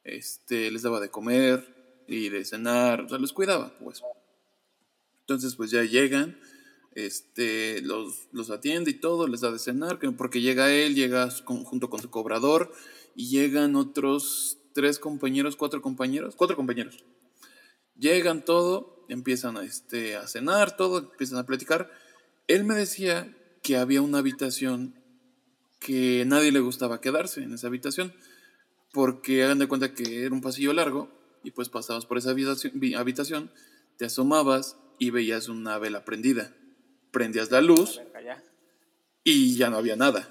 [0.02, 4.02] este, les daba de comer y de cenar, o sea, los cuidaba, pues.
[5.20, 6.40] Entonces, pues ya llegan,
[6.94, 11.30] este, los, los atiende y todo, les da de cenar, que- porque llega él, llega
[11.30, 12.72] junto con su cobrador
[13.14, 17.04] y llegan otros tres compañeros, cuatro compañeros, cuatro compañeros.
[17.96, 21.90] Llegan todo empiezan a, este, a cenar, todo, empiezan a platicar.
[22.46, 24.94] Él me decía que había una habitación
[25.80, 28.14] que nadie le gustaba quedarse en esa habitación,
[28.92, 31.10] porque hagan de cuenta que era un pasillo largo
[31.42, 33.50] y pues pasabas por esa habitación, habitación,
[33.96, 36.54] te asomabas y veías una vela prendida.
[37.10, 38.00] Prendías la luz
[39.24, 40.28] y ya no había nada.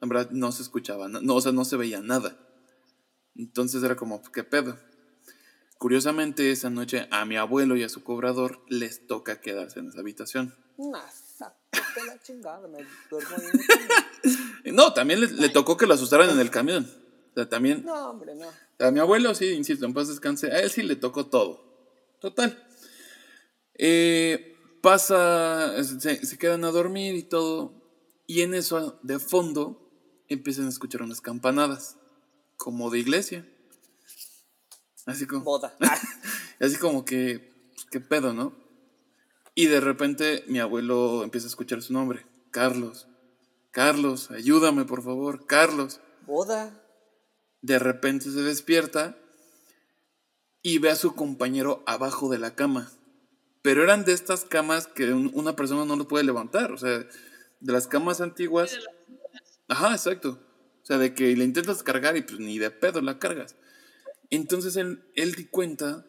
[0.00, 2.36] En verdad no se escuchaba, no, o sea, no se veía nada.
[3.36, 4.78] Entonces era como, ¿qué pedo?
[5.78, 10.00] Curiosamente, esa noche a mi abuelo y a su cobrador les toca quedarse en esa
[10.00, 10.54] habitación.
[10.76, 11.04] La
[12.22, 13.36] chingada, me duermo
[14.64, 16.84] No, también le, le tocó que lo asustaran en el camión.
[17.30, 18.48] O sea, también No, hombre, no.
[18.86, 21.62] a mi abuelo, sí, insisto, en paz descanse, a él sí le tocó todo.
[22.20, 22.66] Total.
[23.74, 24.49] Eh,
[24.80, 27.74] pasa, se, se quedan a dormir y todo.
[28.26, 29.90] Y en eso, de fondo,
[30.28, 31.96] empiezan a escuchar unas campanadas,
[32.56, 33.46] como de iglesia.
[35.06, 35.76] Así como, Boda.
[35.80, 35.98] Ah,
[36.60, 38.54] así como que, pues, qué pedo, ¿no?
[39.54, 43.08] Y de repente mi abuelo empieza a escuchar su nombre, Carlos.
[43.72, 46.82] Carlos, ayúdame, por favor, Carlos boda.
[47.62, 49.16] de repente se despierta
[50.62, 52.90] y ve a su compañero abajo de la cama.
[53.62, 56.72] Pero eran de estas camas que un- una persona no lo puede levantar.
[56.72, 58.78] O sea, de las camas antiguas.
[59.68, 60.38] Ajá, exacto.
[60.82, 63.56] O sea, de que le intentas cargar y pues ni de pedo la cargas.
[64.30, 66.06] Entonces él, él di cuenta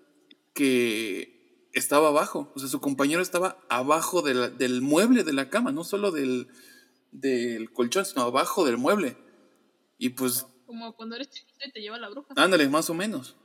[0.53, 2.51] que estaba abajo.
[2.55, 6.11] O sea, su compañero estaba abajo de la- del mueble de la cama, no solo
[6.11, 6.47] del,
[7.11, 9.17] del colchón, sino abajo del mueble.
[9.97, 12.33] Y pues Como cuando eres chiquito y te lleva la bruja.
[12.37, 13.35] Ándale, más o menos.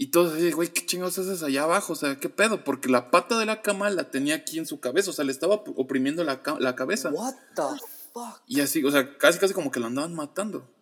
[0.00, 1.92] Y todos así, güey, ¿qué chingados haces allá abajo?
[1.92, 2.62] O sea, ¿qué pedo?
[2.62, 5.32] Porque la pata de la cama la tenía aquí en su cabeza, o sea, le
[5.32, 7.10] estaba oprimiendo la, la cabeza.
[7.10, 7.62] What the
[8.12, 8.40] fuck.
[8.46, 10.72] Y así, o sea, casi casi como que lo andaban matando.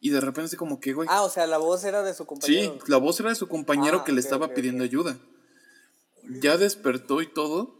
[0.00, 2.24] Y de repente así como que, güey, Ah, o sea, la voz era de su
[2.24, 2.78] sí, compañero.
[2.88, 5.18] la voz era de su compañero Ah, que le estaba pidiendo ayuda.
[6.42, 7.76] Ya despertó y todo.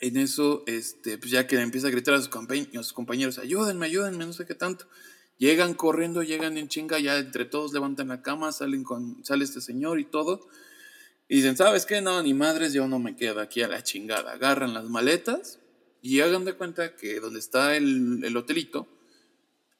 [0.00, 3.38] En eso, este, pues ya que le empieza a gritar a sus, a sus compañeros,
[3.38, 4.86] ayúdenme, ayúdenme, no sé qué tanto.
[5.42, 9.60] Llegan corriendo, llegan en chinga, ya entre todos levantan la cama, salen con, sale este
[9.60, 10.46] señor y todo.
[11.26, 12.00] Y dicen, ¿sabes qué?
[12.00, 14.34] No, ni madres, yo no me quedo aquí a la chingada.
[14.34, 15.58] Agarran las maletas
[16.00, 18.86] y hagan de cuenta que donde está el, el hotelito,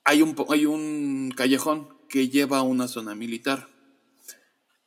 [0.03, 3.68] hay un, hay un callejón que lleva a una zona militar.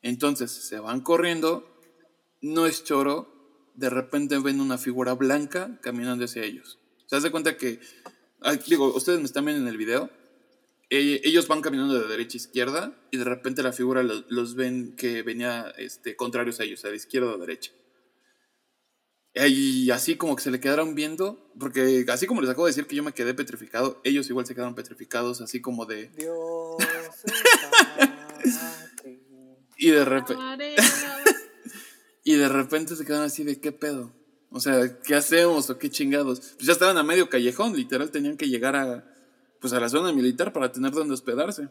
[0.01, 1.79] Entonces se van corriendo,
[2.41, 3.33] no es choro,
[3.75, 6.79] de repente ven una figura blanca caminando hacia ellos.
[7.05, 7.79] Se hace cuenta que,
[8.41, 10.11] ah, digo, ustedes me están viendo en el video,
[10.89, 14.55] eh, ellos van caminando de derecha a izquierda y de repente la figura lo- los,
[14.55, 17.71] ven que venía este, contrarios a ellos, o sea, de izquierda a derecha.
[19.47, 22.87] Y así como que se le quedaron viendo, porque así como les acabo de decir
[22.87, 26.07] que yo me quedé petrificado, ellos igual se quedaron petrificados, así como de...
[26.15, 26.77] Dios.
[29.77, 30.41] Y de repente...
[32.27, 34.11] Y de repente se quedan así de qué pedo.
[34.49, 36.39] O sea, ¿qué hacemos o qué chingados?
[36.39, 39.05] Pues ya estaban a medio callejón, literal tenían que llegar a
[39.65, 41.69] pues a la zona militar para tener donde hospedarse.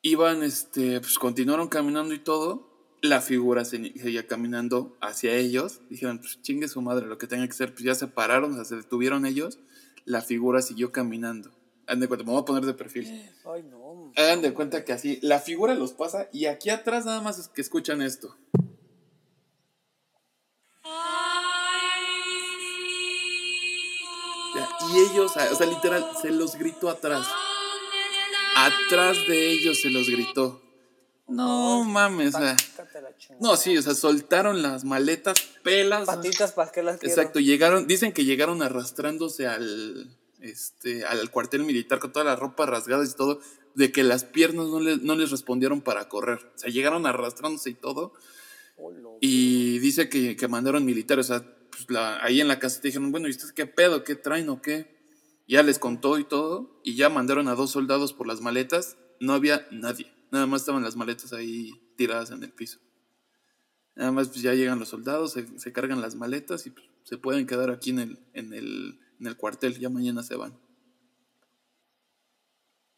[0.00, 2.66] Iban, este, pues continuaron caminando y todo.
[3.02, 5.82] La figura se- seguía caminando hacia ellos.
[5.90, 7.72] Dijeron, pues chingue su madre, lo que tenga que ser.
[7.74, 9.58] Pues ya se pararon, o sea, se detuvieron ellos.
[10.06, 11.50] La figura siguió caminando.
[11.86, 13.04] Hagan de cuenta, me voy a poner de perfil.
[13.44, 14.10] Ay, no.
[14.16, 17.48] Hagan de cuenta que así, la figura los pasa y aquí atrás nada más es
[17.48, 18.34] que escuchan esto.
[24.94, 27.26] Y ellos, o sea, literal, se los gritó atrás.
[28.56, 30.62] Atrás de ellos se los gritó.
[31.28, 32.56] No mames, o sea.
[33.40, 36.06] No, sí, o sea, soltaron las maletas, pelas.
[36.06, 37.12] Patitas, ¿para qué las quiero?
[37.14, 42.64] Exacto, llegaron, dicen que llegaron arrastrándose al, este, al cuartel militar con toda la ropa
[42.66, 43.40] rasgada y todo,
[43.74, 46.38] de que las piernas no, les- no les respondieron para correr.
[46.54, 48.14] O sea, llegaron arrastrándose y todo.
[48.78, 51.86] Oh, Y dice que, que mandaron militares, o sea, pues,
[52.20, 54.04] ahí en la casa te dijeron, bueno, ¿y ustedes qué pedo?
[54.04, 54.96] ¿Qué traen o qué?
[55.46, 59.32] Ya les contó y todo, y ya mandaron a dos soldados por las maletas, no
[59.32, 62.78] había nadie, nada más estaban las maletas ahí tiradas en el piso.
[63.94, 67.46] Nada más pues ya llegan los soldados, se, cargan las maletas y pues, se pueden
[67.46, 70.56] quedar aquí en el, en, el, en el cuartel, ya mañana se van.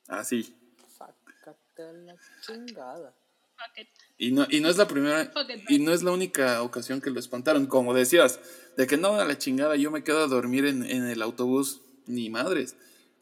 [0.09, 0.57] Así.
[1.79, 3.15] La chingada.
[4.19, 5.33] Y no, y no es la primera
[5.69, 7.67] y no es la única ocasión que lo espantaron.
[7.67, 8.39] Como decías,
[8.77, 11.81] de que no, a la chingada, yo me quedo a dormir en, en el autobús,
[12.07, 12.77] ni madres.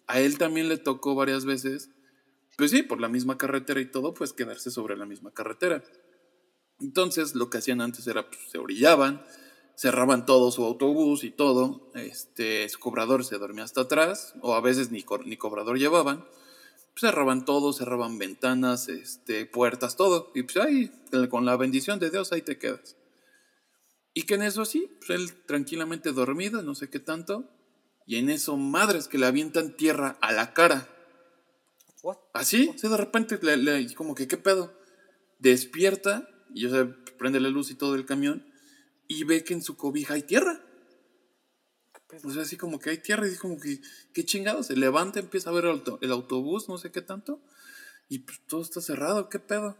[0.06, 1.90] A él también le tocó varias veces,
[2.56, 5.84] pues sí, por la misma carretera y todo, pues quedarse sobre la misma carretera.
[6.80, 9.22] Entonces, lo que hacían antes era, pues, se orillaban,
[9.76, 11.90] cerraban todo su autobús y todo.
[11.94, 16.24] Este, su cobrador se dormía hasta atrás, o a veces ni, co- ni cobrador llevaban
[17.00, 20.30] cerraban todo, cerraban ventanas, este, puertas, todo.
[20.34, 20.90] Y pues ahí,
[21.30, 22.96] con la bendición de Dios, ahí te quedas.
[24.14, 27.48] Y que en eso sí, pues él tranquilamente dormido, no sé qué tanto.
[28.06, 30.88] Y en eso, madres que le avientan tierra a la cara.
[32.02, 32.16] What?
[32.32, 34.72] Así, o sea, de repente, le, le- como que, ¿qué pedo?
[35.38, 38.46] Despierta, y o sea, prende la luz y todo el camión,
[39.08, 40.57] y ve que en su cobija hay tierra.
[42.08, 42.28] ¿Qué pedo?
[42.28, 43.80] O sea, así como que hay tierra, y es como que,
[44.12, 44.62] ¿qué chingado?
[44.62, 47.40] Se levanta, empieza a ver el, auto- el autobús, no sé qué tanto,
[48.08, 49.76] y pues todo está cerrado, ¿qué pedo?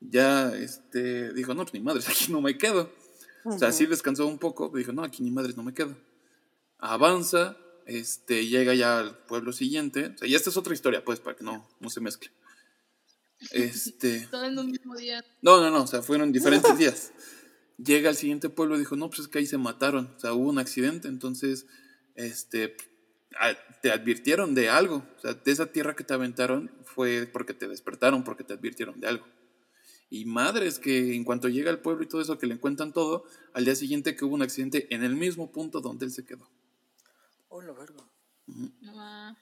[0.00, 2.92] Ya, este, dijo, no, pues ni madres, aquí no me quedo.
[3.44, 5.96] O sea, sí descansó un poco, dijo, no, aquí ni madres no me quedo.
[6.78, 10.12] Avanza, este, llega ya al pueblo siguiente.
[10.14, 12.30] O sea, y esta es otra historia, pues, para que no, no se mezcle.
[13.52, 14.28] Este.
[14.30, 15.24] Todo en un mismo día.
[15.40, 17.12] No, no, no, o sea, fueron diferentes días.
[17.82, 20.12] Llega al siguiente pueblo y dijo, no, pues es que ahí se mataron.
[20.16, 21.66] O sea, hubo un accidente, entonces,
[22.14, 22.76] este,
[23.38, 25.04] a- te advirtieron de algo.
[25.16, 29.00] O sea, de esa tierra que te aventaron fue porque te despertaron, porque te advirtieron
[29.00, 29.26] de algo.
[30.10, 33.24] Y madres que en cuanto llega al pueblo y todo eso, que le cuentan todo,
[33.54, 36.50] al día siguiente que hubo un accidente en el mismo punto donde él se quedó.
[37.48, 38.04] Oh, la verga.
[38.46, 39.36] No va.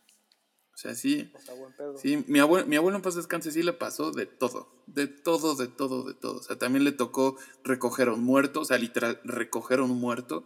[0.79, 1.99] O sea, sí, Está buen pedo.
[1.99, 5.57] sí, mi abuelo, mi abuelo en paz descanse sí le pasó de todo, de todo,
[5.57, 6.39] de todo, de todo.
[6.39, 9.99] O sea, también le tocó recoger a un muerto, o sea, literal, recoger a un
[9.99, 10.45] muerto,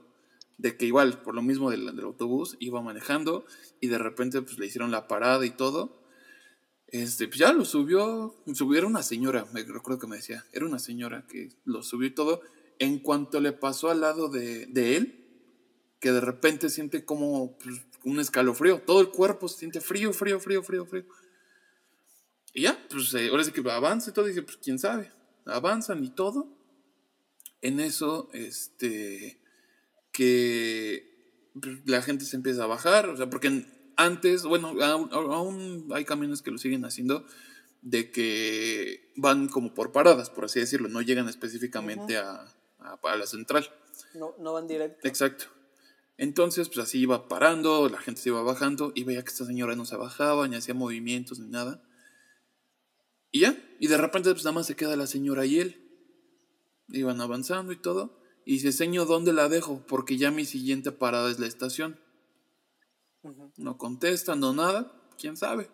[0.56, 3.44] de que igual, por lo mismo del, del autobús, iba manejando
[3.78, 6.00] y de repente pues le hicieron la parada y todo.
[6.86, 10.64] Este, pues ya lo subió, subió, era una señora, me recuerdo que me decía, era
[10.64, 12.40] una señora que lo subió y todo.
[12.78, 15.18] En cuanto le pasó al lado de, de él,
[16.00, 20.38] que de repente siente como pues, un escalofrío, todo el cuerpo se siente frío, frío,
[20.40, 21.04] frío, frío, frío.
[22.54, 25.10] Y ya, pues eh, ahora sí que avanza y todo, dice, pues quién sabe,
[25.46, 26.48] avanzan y todo.
[27.62, 29.40] En eso, este,
[30.10, 31.10] que
[31.86, 36.42] la gente se empieza a bajar, o sea, porque antes, bueno, aún, aún hay camiones
[36.42, 37.24] que lo siguen haciendo,
[37.82, 42.46] de que van como por paradas, por así decirlo, no llegan específicamente a,
[42.80, 43.68] a- a la central.
[44.14, 45.06] No, no van directo.
[45.06, 45.46] Exacto.
[46.22, 49.74] Entonces, pues así iba parando, la gente se iba bajando y veía que esta señora
[49.74, 51.82] no se bajaba, ni hacía movimientos, ni nada.
[53.32, 55.84] Y ya, y de repente, pues nada más se queda la señora y él.
[56.90, 58.22] Iban avanzando y todo.
[58.44, 59.84] Y dice, señor, ¿dónde la dejo?
[59.84, 61.98] Porque ya mi siguiente parada es la estación.
[63.56, 65.70] No contesta, no nada, quién sabe.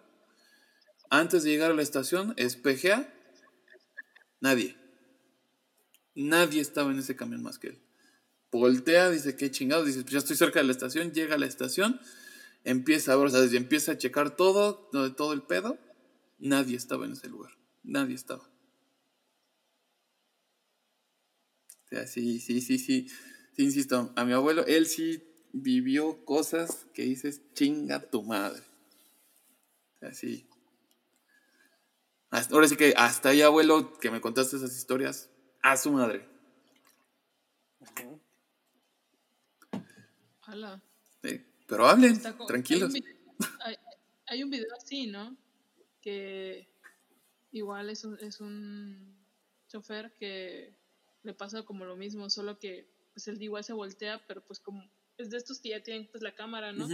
[1.11, 3.15] Antes de llegar a la estación, espejea.
[4.41, 4.79] Nadie.
[6.15, 7.88] Nadie estaba en ese camión más que él.
[8.51, 9.87] Voltea, dice, qué chingados.
[9.87, 11.13] Dice, pues ya estoy cerca de la estación.
[11.13, 12.01] Llega a la estación.
[12.65, 15.79] Empieza a ver, o sea, empieza a checar todo, todo el pedo.
[16.39, 17.53] Nadie estaba en ese lugar.
[17.83, 18.49] Nadie estaba.
[21.85, 23.09] O sea, sí, sí, sí, sí.
[23.57, 28.63] Insisto, a mi abuelo, él sí vivió cosas que dices, chinga tu madre.
[29.97, 30.47] O sea, sí.
[32.31, 35.31] Hasta- ahora sí que hasta ahí, abuelo, que me contaste esas historias,
[35.63, 36.29] a su madre.
[37.81, 38.21] Ujú.
[40.49, 40.83] Ojalá.
[41.23, 42.95] Sí, Pero hablen, tranquilos.
[42.95, 43.77] Hay un, video, hay,
[44.27, 45.37] hay un video así, ¿no?
[46.01, 46.67] Que
[47.53, 49.15] igual es un, es un
[49.69, 50.75] chofer que
[51.23, 54.83] le pasa como lo mismo, solo que pues él igual se voltea, pero pues como
[55.19, 56.89] es de estos que ya tienen pues la cámara, ¿no?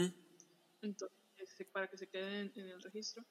[0.83, 3.25] Entonces, este, para que se queden en, en el registro.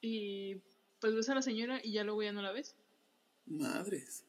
[0.00, 0.62] Y
[0.98, 2.74] pues ves a la señora y ya luego ya no la ves.
[3.44, 4.24] Madres.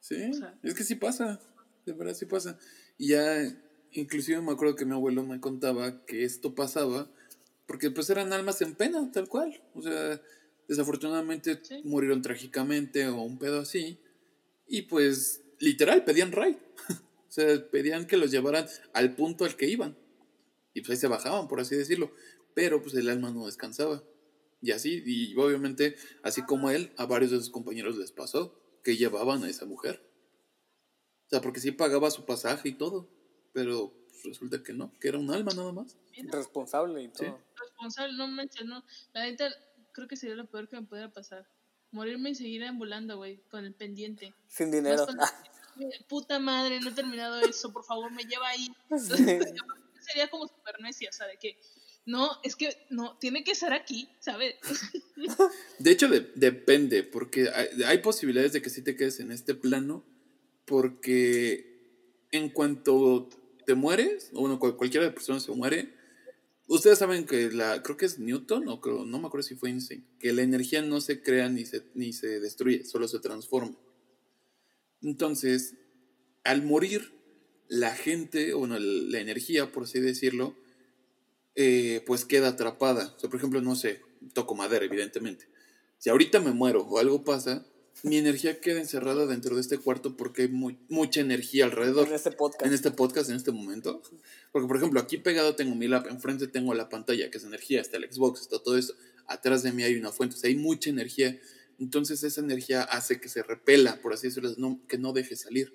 [0.00, 1.40] Sí, O sea- es que sí pasa,
[1.86, 2.58] de verdad sí pasa.
[2.98, 3.56] Y ya,
[3.92, 7.10] inclusive me acuerdo que mi abuelo me contaba que esto pasaba
[7.66, 9.62] porque pues eran almas en pena, tal cual.
[9.74, 10.20] O sea,
[10.68, 11.80] desafortunadamente Sí.
[11.84, 13.98] murieron trágicamente o un pedo así.
[14.66, 16.58] Y pues, literal, pedían ray.
[17.28, 19.96] o sea, pedían que los llevaran al punto al que iban.
[20.74, 22.12] Y pues ahí se bajaban, por así decirlo.
[22.54, 24.02] Pero pues el alma no descansaba.
[24.60, 28.96] Y así, y obviamente, así como él, a varios de sus compañeros les pasó que
[28.96, 30.02] llevaban a esa mujer.
[31.26, 33.08] O sea, porque sí pagaba su pasaje y todo,
[33.52, 35.96] pero pues, resulta que no, que era un alma nada más.
[36.30, 37.40] Responsable y todo.
[37.60, 38.84] Responsable, no manches, no.
[39.12, 39.48] La neta,
[39.92, 41.48] creo que sería lo peor que me pudiera pasar.
[41.90, 44.34] Morirme y seguir ambulando, güey, con el pendiente.
[44.48, 45.06] Sin dinero.
[45.06, 45.16] con-
[46.08, 48.68] Puta madre, no he terminado eso, por favor, me lleva ahí.
[48.98, 49.38] Sí.
[50.00, 51.58] Sería como super necia, o sea, de que
[52.04, 54.54] no, es que no, tiene que ser aquí, ¿sabes?
[55.78, 59.54] De hecho, de- depende, porque hay, hay posibilidades de que sí te quedes en este
[59.54, 60.04] plano,
[60.66, 61.74] porque
[62.32, 63.28] en cuanto
[63.66, 65.94] te mueres, o bueno, cual- cualquiera de las personas se muere,
[66.66, 69.70] ustedes saben que la, creo que es Newton, o creo, no me acuerdo si fue
[69.70, 73.76] Einstein, que la energía no se crea ni se, ni se destruye, solo se transforma.
[75.02, 75.74] Entonces,
[76.44, 77.12] al morir,
[77.68, 80.54] la gente, o bueno, la energía, por así decirlo,
[81.54, 83.14] eh, pues queda atrapada.
[83.16, 84.00] O sea, por ejemplo, no sé,
[84.32, 85.46] toco madera, evidentemente.
[85.98, 87.66] Si ahorita me muero o algo pasa,
[88.02, 92.08] mi energía queda encerrada dentro de este cuarto porque hay mu- mucha energía alrededor.
[92.08, 92.66] En este podcast.
[92.66, 94.02] en este podcast, en este momento.
[94.52, 97.80] Porque, por ejemplo, aquí pegado tengo mi lap, enfrente tengo la pantalla, que es energía,
[97.80, 98.94] está el Xbox, está todo esto.
[99.26, 101.38] Atrás de mí hay una fuente, o sea, hay mucha energía.
[101.78, 105.74] Entonces, esa energía hace que se repela, por así decirlo, no- que no deje salir.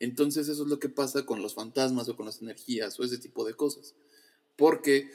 [0.00, 3.18] Entonces, eso es lo que pasa con los fantasmas o con las energías o ese
[3.18, 3.94] tipo de cosas.
[4.56, 5.10] Porque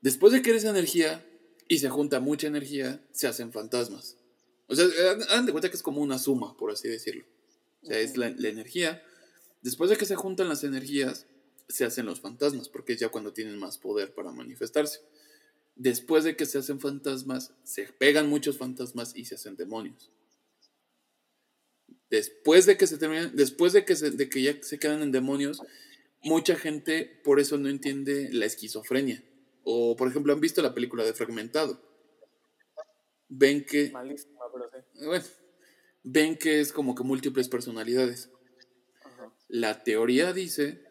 [0.00, 1.24] después de que eres energía
[1.68, 4.16] y se junta mucha energía, se hacen fantasmas.
[4.70, 7.24] O sea, hagan- hagan de cuenta que es como una suma, por así decirlo.
[7.82, 9.02] O sea, es la, la energía.
[9.62, 11.26] Después de que se juntan las energías,
[11.68, 15.00] se hacen los fantasmas, porque es ya cuando tienen más poder para manifestarse.
[15.76, 20.10] Después de que se hacen fantasmas, se pegan muchos fantasmas y se hacen demonios.
[22.10, 25.12] Después de que se terminan, después de que, se- de que ya se quedan en
[25.12, 25.62] demonios,
[26.22, 29.22] mucha gente por eso no entiende la esquizofrenia.
[29.64, 31.80] O, por ejemplo, han visto la película de Fragmentado.
[33.28, 33.90] Ven que
[34.70, 35.06] pero sí.
[35.06, 35.24] bueno,
[36.02, 38.30] ven que es como que múltiples personalidades.
[39.04, 39.32] Ajá.
[39.48, 40.82] La teoría dice,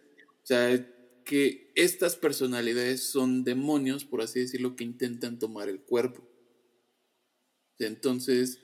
[0.44, 0.88] o sea,
[1.26, 6.28] que estas personalidades son demonios, por así decirlo, que intentan tomar el cuerpo.
[7.78, 8.60] Entonces,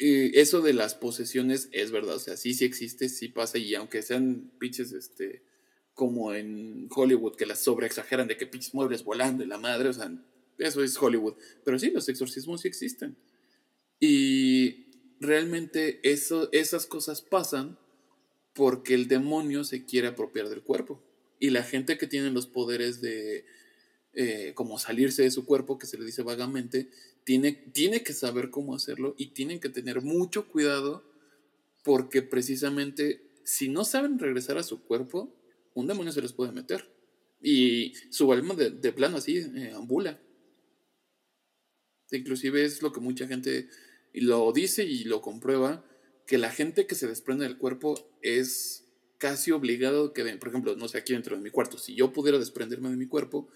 [0.00, 3.74] eh, eso de las posesiones es verdad, o sea, sí, sí existe, sí pasa, y
[3.74, 5.44] aunque sean pinches, este,
[5.94, 9.92] como en Hollywood, que las sobreexageran de que pinches muebles volando y la madre, o
[9.92, 10.10] sea,
[10.58, 11.34] eso es Hollywood.
[11.64, 13.16] Pero sí, los exorcismos sí existen.
[15.22, 17.78] Realmente esas cosas pasan
[18.54, 21.00] porque el demonio se quiere apropiar del cuerpo.
[21.38, 23.44] Y la gente que tiene los poderes de
[24.14, 26.90] eh, como salirse de su cuerpo, que se le dice vagamente,
[27.22, 31.04] tiene, tiene que saber cómo hacerlo y tienen que tener mucho cuidado
[31.84, 35.32] porque precisamente si no saben regresar a su cuerpo,
[35.74, 36.90] un demonio se les puede meter.
[37.40, 40.20] Y su alma de, de plano así eh, ambula.
[42.10, 43.68] Inclusive es lo que mucha gente
[44.20, 45.84] lo dice y lo comprueba,
[46.26, 48.88] que la gente que se desprende del cuerpo es
[49.18, 52.38] casi obligado que, por ejemplo, no sé, aquí dentro de mi cuarto, si yo pudiera
[52.38, 53.48] desprenderme de mi cuerpo,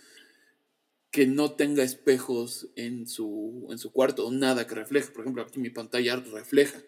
[1.11, 5.11] que no tenga espejos en su, en su cuarto nada que refleje.
[5.11, 6.79] Por ejemplo, aquí mi pantalla refleja,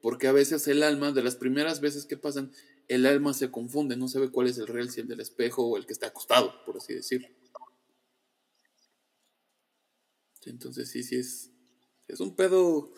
[0.00, 2.52] porque a veces el alma, de las primeras veces que pasan,
[2.88, 5.76] el alma se confunde, no sabe cuál es el real, si el del espejo o
[5.76, 7.28] el que está acostado, por así decirlo.
[10.46, 11.50] Entonces sí, sí es,
[12.08, 12.92] es un pedo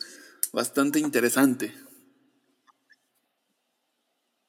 [0.53, 1.75] bastante interesante.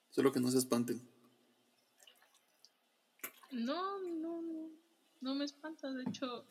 [0.09, 1.01] Solo que no se espanten.
[3.51, 4.69] No, no, no,
[5.21, 5.91] no me espanta.
[5.91, 6.45] De hecho,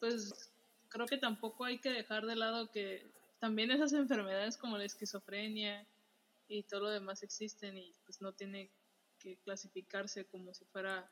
[0.00, 0.50] pues
[0.88, 3.04] creo que tampoco hay que dejar de lado que
[3.40, 5.86] también esas enfermedades como la esquizofrenia
[6.48, 8.70] y todo lo demás existen y pues no tiene
[9.18, 11.10] que clasificarse como si fuera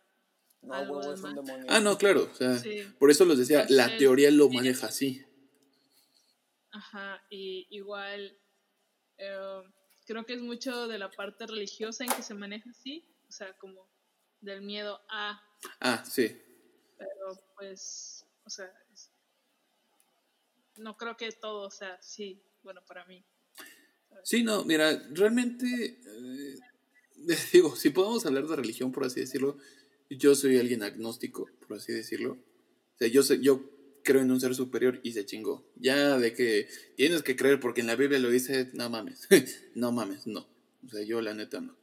[0.62, 1.44] No, Algo huevo de es un más.
[1.44, 1.66] demonio.
[1.68, 2.28] Ah, no, claro.
[2.32, 2.82] O sea, Sí.
[2.99, 5.24] por eso les decía, la teoría lo maneja así.
[6.73, 8.39] Ajá, y igual
[9.19, 9.62] eh,
[10.07, 13.53] creo que es mucho de la parte religiosa en que se maneja así, o sea,
[13.59, 13.89] como
[14.41, 15.43] del miedo a,
[15.81, 16.41] Ah, sí.
[16.99, 19.11] pero pues, o sea, es-
[20.77, 23.25] no creo que todo sea así, bueno, para mí.
[24.23, 25.67] Sí, no, mira, realmente,
[26.07, 26.59] eh,
[27.53, 29.57] digo, si podemos hablar de religión, por así decirlo,
[30.11, 32.33] yo soy alguien agnóstico, por así decirlo.
[32.33, 33.61] O sea, yo, sé, yo
[34.07, 35.70] creo en un ser superior y se chingó.
[35.76, 39.28] Ya de que tienes que creer porque en la Biblia lo dice, no mames,
[39.74, 40.48] no mames, no.
[40.86, 41.76] O sea, yo la neta no.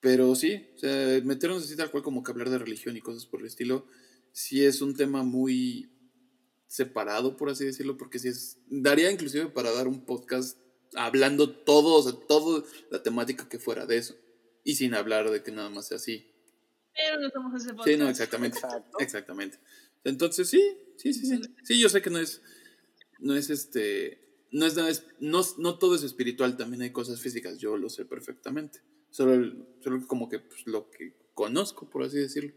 [0.00, 3.26] Pero sí, o sea, meternos así tal cual como que hablar de religión y cosas
[3.26, 3.86] por el estilo,
[4.32, 5.90] sí es un tema muy
[6.66, 10.58] separado, por así decirlo, porque sí es, daría inclusive para dar un podcast
[10.94, 14.14] hablando todo, o sea, toda la temática que fuera de eso.
[14.62, 16.26] Y sin hablar de que nada más sea así.
[16.94, 18.10] Pero no somos ese Sí, no, podcast.
[18.10, 18.58] exactamente.
[18.58, 18.98] Exacto.
[19.00, 19.58] Exactamente.
[20.04, 20.62] Entonces, sí,
[21.02, 21.40] sí, sí, sí.
[21.64, 22.42] Sí, yo sé que no es,
[23.20, 27.20] no es este, no es, nada es- no, no todo es espiritual, también hay cosas
[27.20, 28.80] físicas, yo lo sé perfectamente.
[29.10, 32.52] Solo, solo como que pues, lo que conozco, por así decirlo.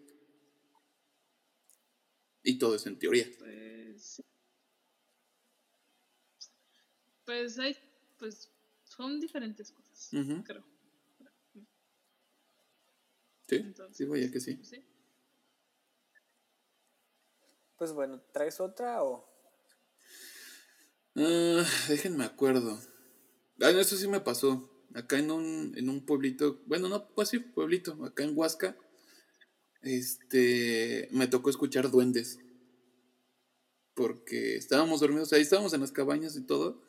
[2.43, 3.27] Y todo es en teoría.
[3.39, 4.21] Pues,
[7.25, 7.75] pues hay,
[8.17, 8.49] pues
[8.83, 10.09] son diferentes cosas,
[10.45, 10.63] creo.
[13.47, 14.59] Sí, Entonces, sí, vaya que sí.
[14.63, 14.83] Sí.
[17.83, 19.29] Pues bueno, ¿traes otra o...?
[21.17, 22.79] Ah, déjenme acuerdo.
[23.59, 24.71] Ah, eso sí me pasó.
[24.93, 28.77] Acá en un, en un pueblito, bueno, no, pues sí, pueblito, acá en Huasca,
[29.81, 32.39] este, me tocó escuchar duendes.
[33.95, 36.81] Porque estábamos dormidos ahí, estábamos en las cabañas y todo.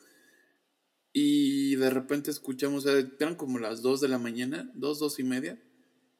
[1.12, 5.60] Y de repente escuchamos, eran como las 2 de la mañana, 2, dos y media,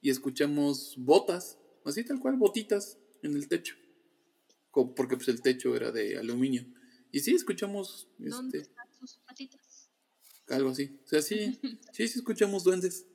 [0.00, 3.76] y escuchamos botas, así tal cual, botitas en el techo.
[4.74, 6.66] Porque pues el techo era de aluminio.
[7.12, 9.90] Y sí, escuchamos ¿Dónde este, están sus patitas?
[10.48, 10.98] Algo así.
[11.04, 11.58] O sea, sí,
[11.92, 13.06] sí, sí escuchamos duendes.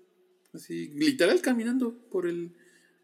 [0.53, 2.55] Así, literal caminando por el,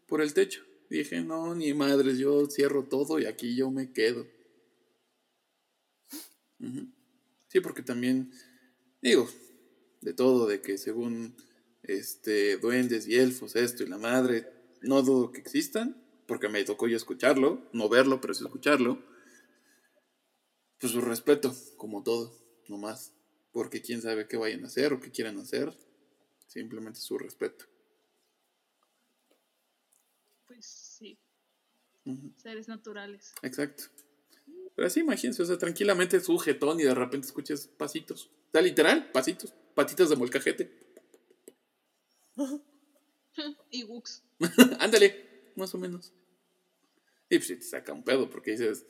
[0.06, 0.62] por el techo.
[0.88, 4.26] Dije, no, ni madres, yo cierro todo y aquí yo me quedo.
[7.48, 8.32] Sí, porque también,
[9.02, 9.28] digo,
[10.00, 11.36] de todo, de que según
[11.82, 14.46] este duendes y elfos, esto y la madre,
[14.82, 15.96] no dudo que existan,
[16.26, 19.02] porque me tocó yo escucharlo, no verlo, pero sí escucharlo.
[20.78, 22.36] Pues su respeto, como todo,
[22.68, 23.12] nomás.
[23.52, 25.72] Porque quién sabe qué vayan a hacer o qué quieran hacer.
[26.46, 27.64] Simplemente su respeto.
[30.46, 31.18] Pues sí,
[32.36, 33.32] seres naturales.
[33.42, 33.84] Exacto.
[34.74, 38.30] Pero así imagínense, o sea, tranquilamente sujetón y de repente escuchas pasitos.
[38.48, 39.54] O sea, literal, pasitos.
[39.74, 40.86] Patitas de molcajete.
[43.70, 44.22] y Wux.
[44.78, 45.25] Ándale,
[45.56, 46.12] más o menos.
[47.28, 48.86] Y pues sí te saca un pedo, porque dices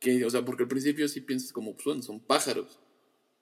[0.00, 2.80] que, o sea, porque al principio sí piensas como, pues bueno, son pájaros,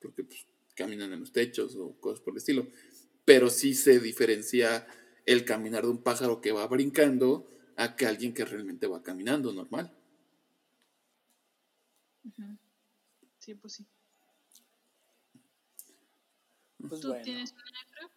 [0.01, 2.67] porque pues caminan en los techos o cosas por el estilo.
[3.25, 4.87] Pero sí se diferencia
[5.25, 9.53] el caminar de un pájaro que va brincando a que alguien que realmente va caminando
[9.53, 9.93] normal.
[13.39, 13.87] Sí, pues sí.
[16.89, 17.25] Pues ¿Tú bueno.
[17.25, 18.11] tienes una?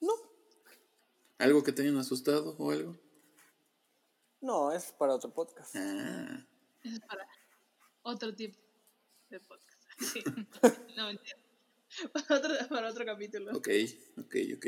[0.00, 0.12] No,
[1.38, 2.96] ¿Algo que te hayan asustado o algo?
[4.40, 5.74] No, es para otro podcast.
[5.76, 6.46] Ah,
[6.84, 7.26] es para
[8.02, 8.58] otro tipo
[9.30, 9.68] de podcast.
[9.98, 10.22] Sí.
[10.96, 11.36] no mentira.
[12.12, 13.50] Para otro, para otro capítulo.
[13.56, 13.68] ok,
[14.18, 14.66] ok, ok.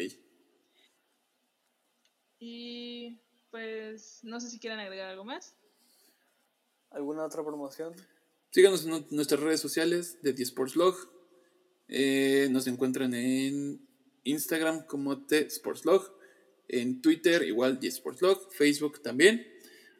[2.38, 3.18] Y
[3.50, 5.54] pues no sé si quieren agregar algo más.
[6.90, 7.94] ¿Alguna otra promoción?
[8.50, 10.96] Síganos en nu- nuestras redes sociales de The Sports Log.
[11.88, 13.86] Eh, nos encuentran en
[14.24, 16.10] Instagram como The Sports Log.
[16.68, 18.52] En Twitter igual The Sports Log.
[18.52, 19.46] Facebook también.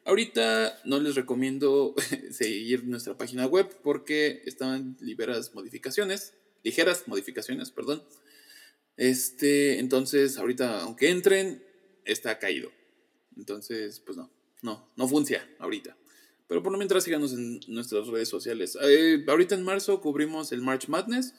[0.03, 1.93] Ahorita no les recomiendo
[2.31, 6.33] seguir nuestra página web porque están liberadas modificaciones.
[6.63, 8.03] Ligeras modificaciones, perdón.
[8.97, 11.63] Este, entonces, ahorita, aunque entren,
[12.05, 12.71] está caído.
[13.37, 14.31] Entonces, pues no,
[14.61, 15.95] no, no funciona ahorita.
[16.47, 18.77] Pero por lo mientras síganos en nuestras redes sociales.
[18.81, 21.33] Eh, ahorita en marzo cubrimos el March Madness.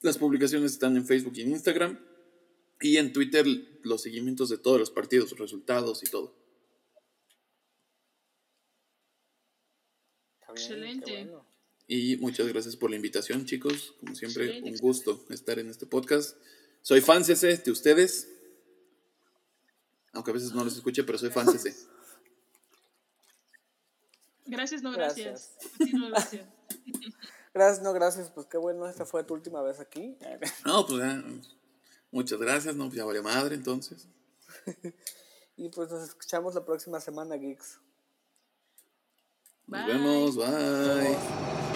[0.00, 1.98] Las publicaciones están en Facebook y en Instagram.
[2.80, 3.44] Y en Twitter
[3.82, 6.37] los seguimientos de todos los partidos, resultados y todo.
[10.48, 11.04] Está bien, Excelente.
[11.12, 11.44] qué bueno.
[11.86, 13.94] Y muchas gracias por la invitación, chicos.
[14.00, 14.80] Como siempre, Excelente, un excelente.
[15.14, 16.36] gusto estar en este podcast.
[16.82, 18.28] Soy fan CC de ustedes.
[20.12, 21.74] Aunque a veces no los escuche, pero soy fan CC.
[24.46, 25.56] Gracias, no gracias.
[25.58, 25.74] Gracias.
[25.74, 26.46] A ti no gracias.
[27.54, 30.16] Gracias, no gracias, pues qué bueno, esta fue tu última vez aquí.
[30.64, 31.22] No, pues ya,
[32.10, 32.76] muchas gracias.
[32.76, 34.06] No, pues ya vale madre entonces.
[35.56, 37.78] Y pues nos escuchamos la próxima semana, geeks.
[39.70, 39.92] Nos Bye.
[39.92, 41.67] vemos, bye.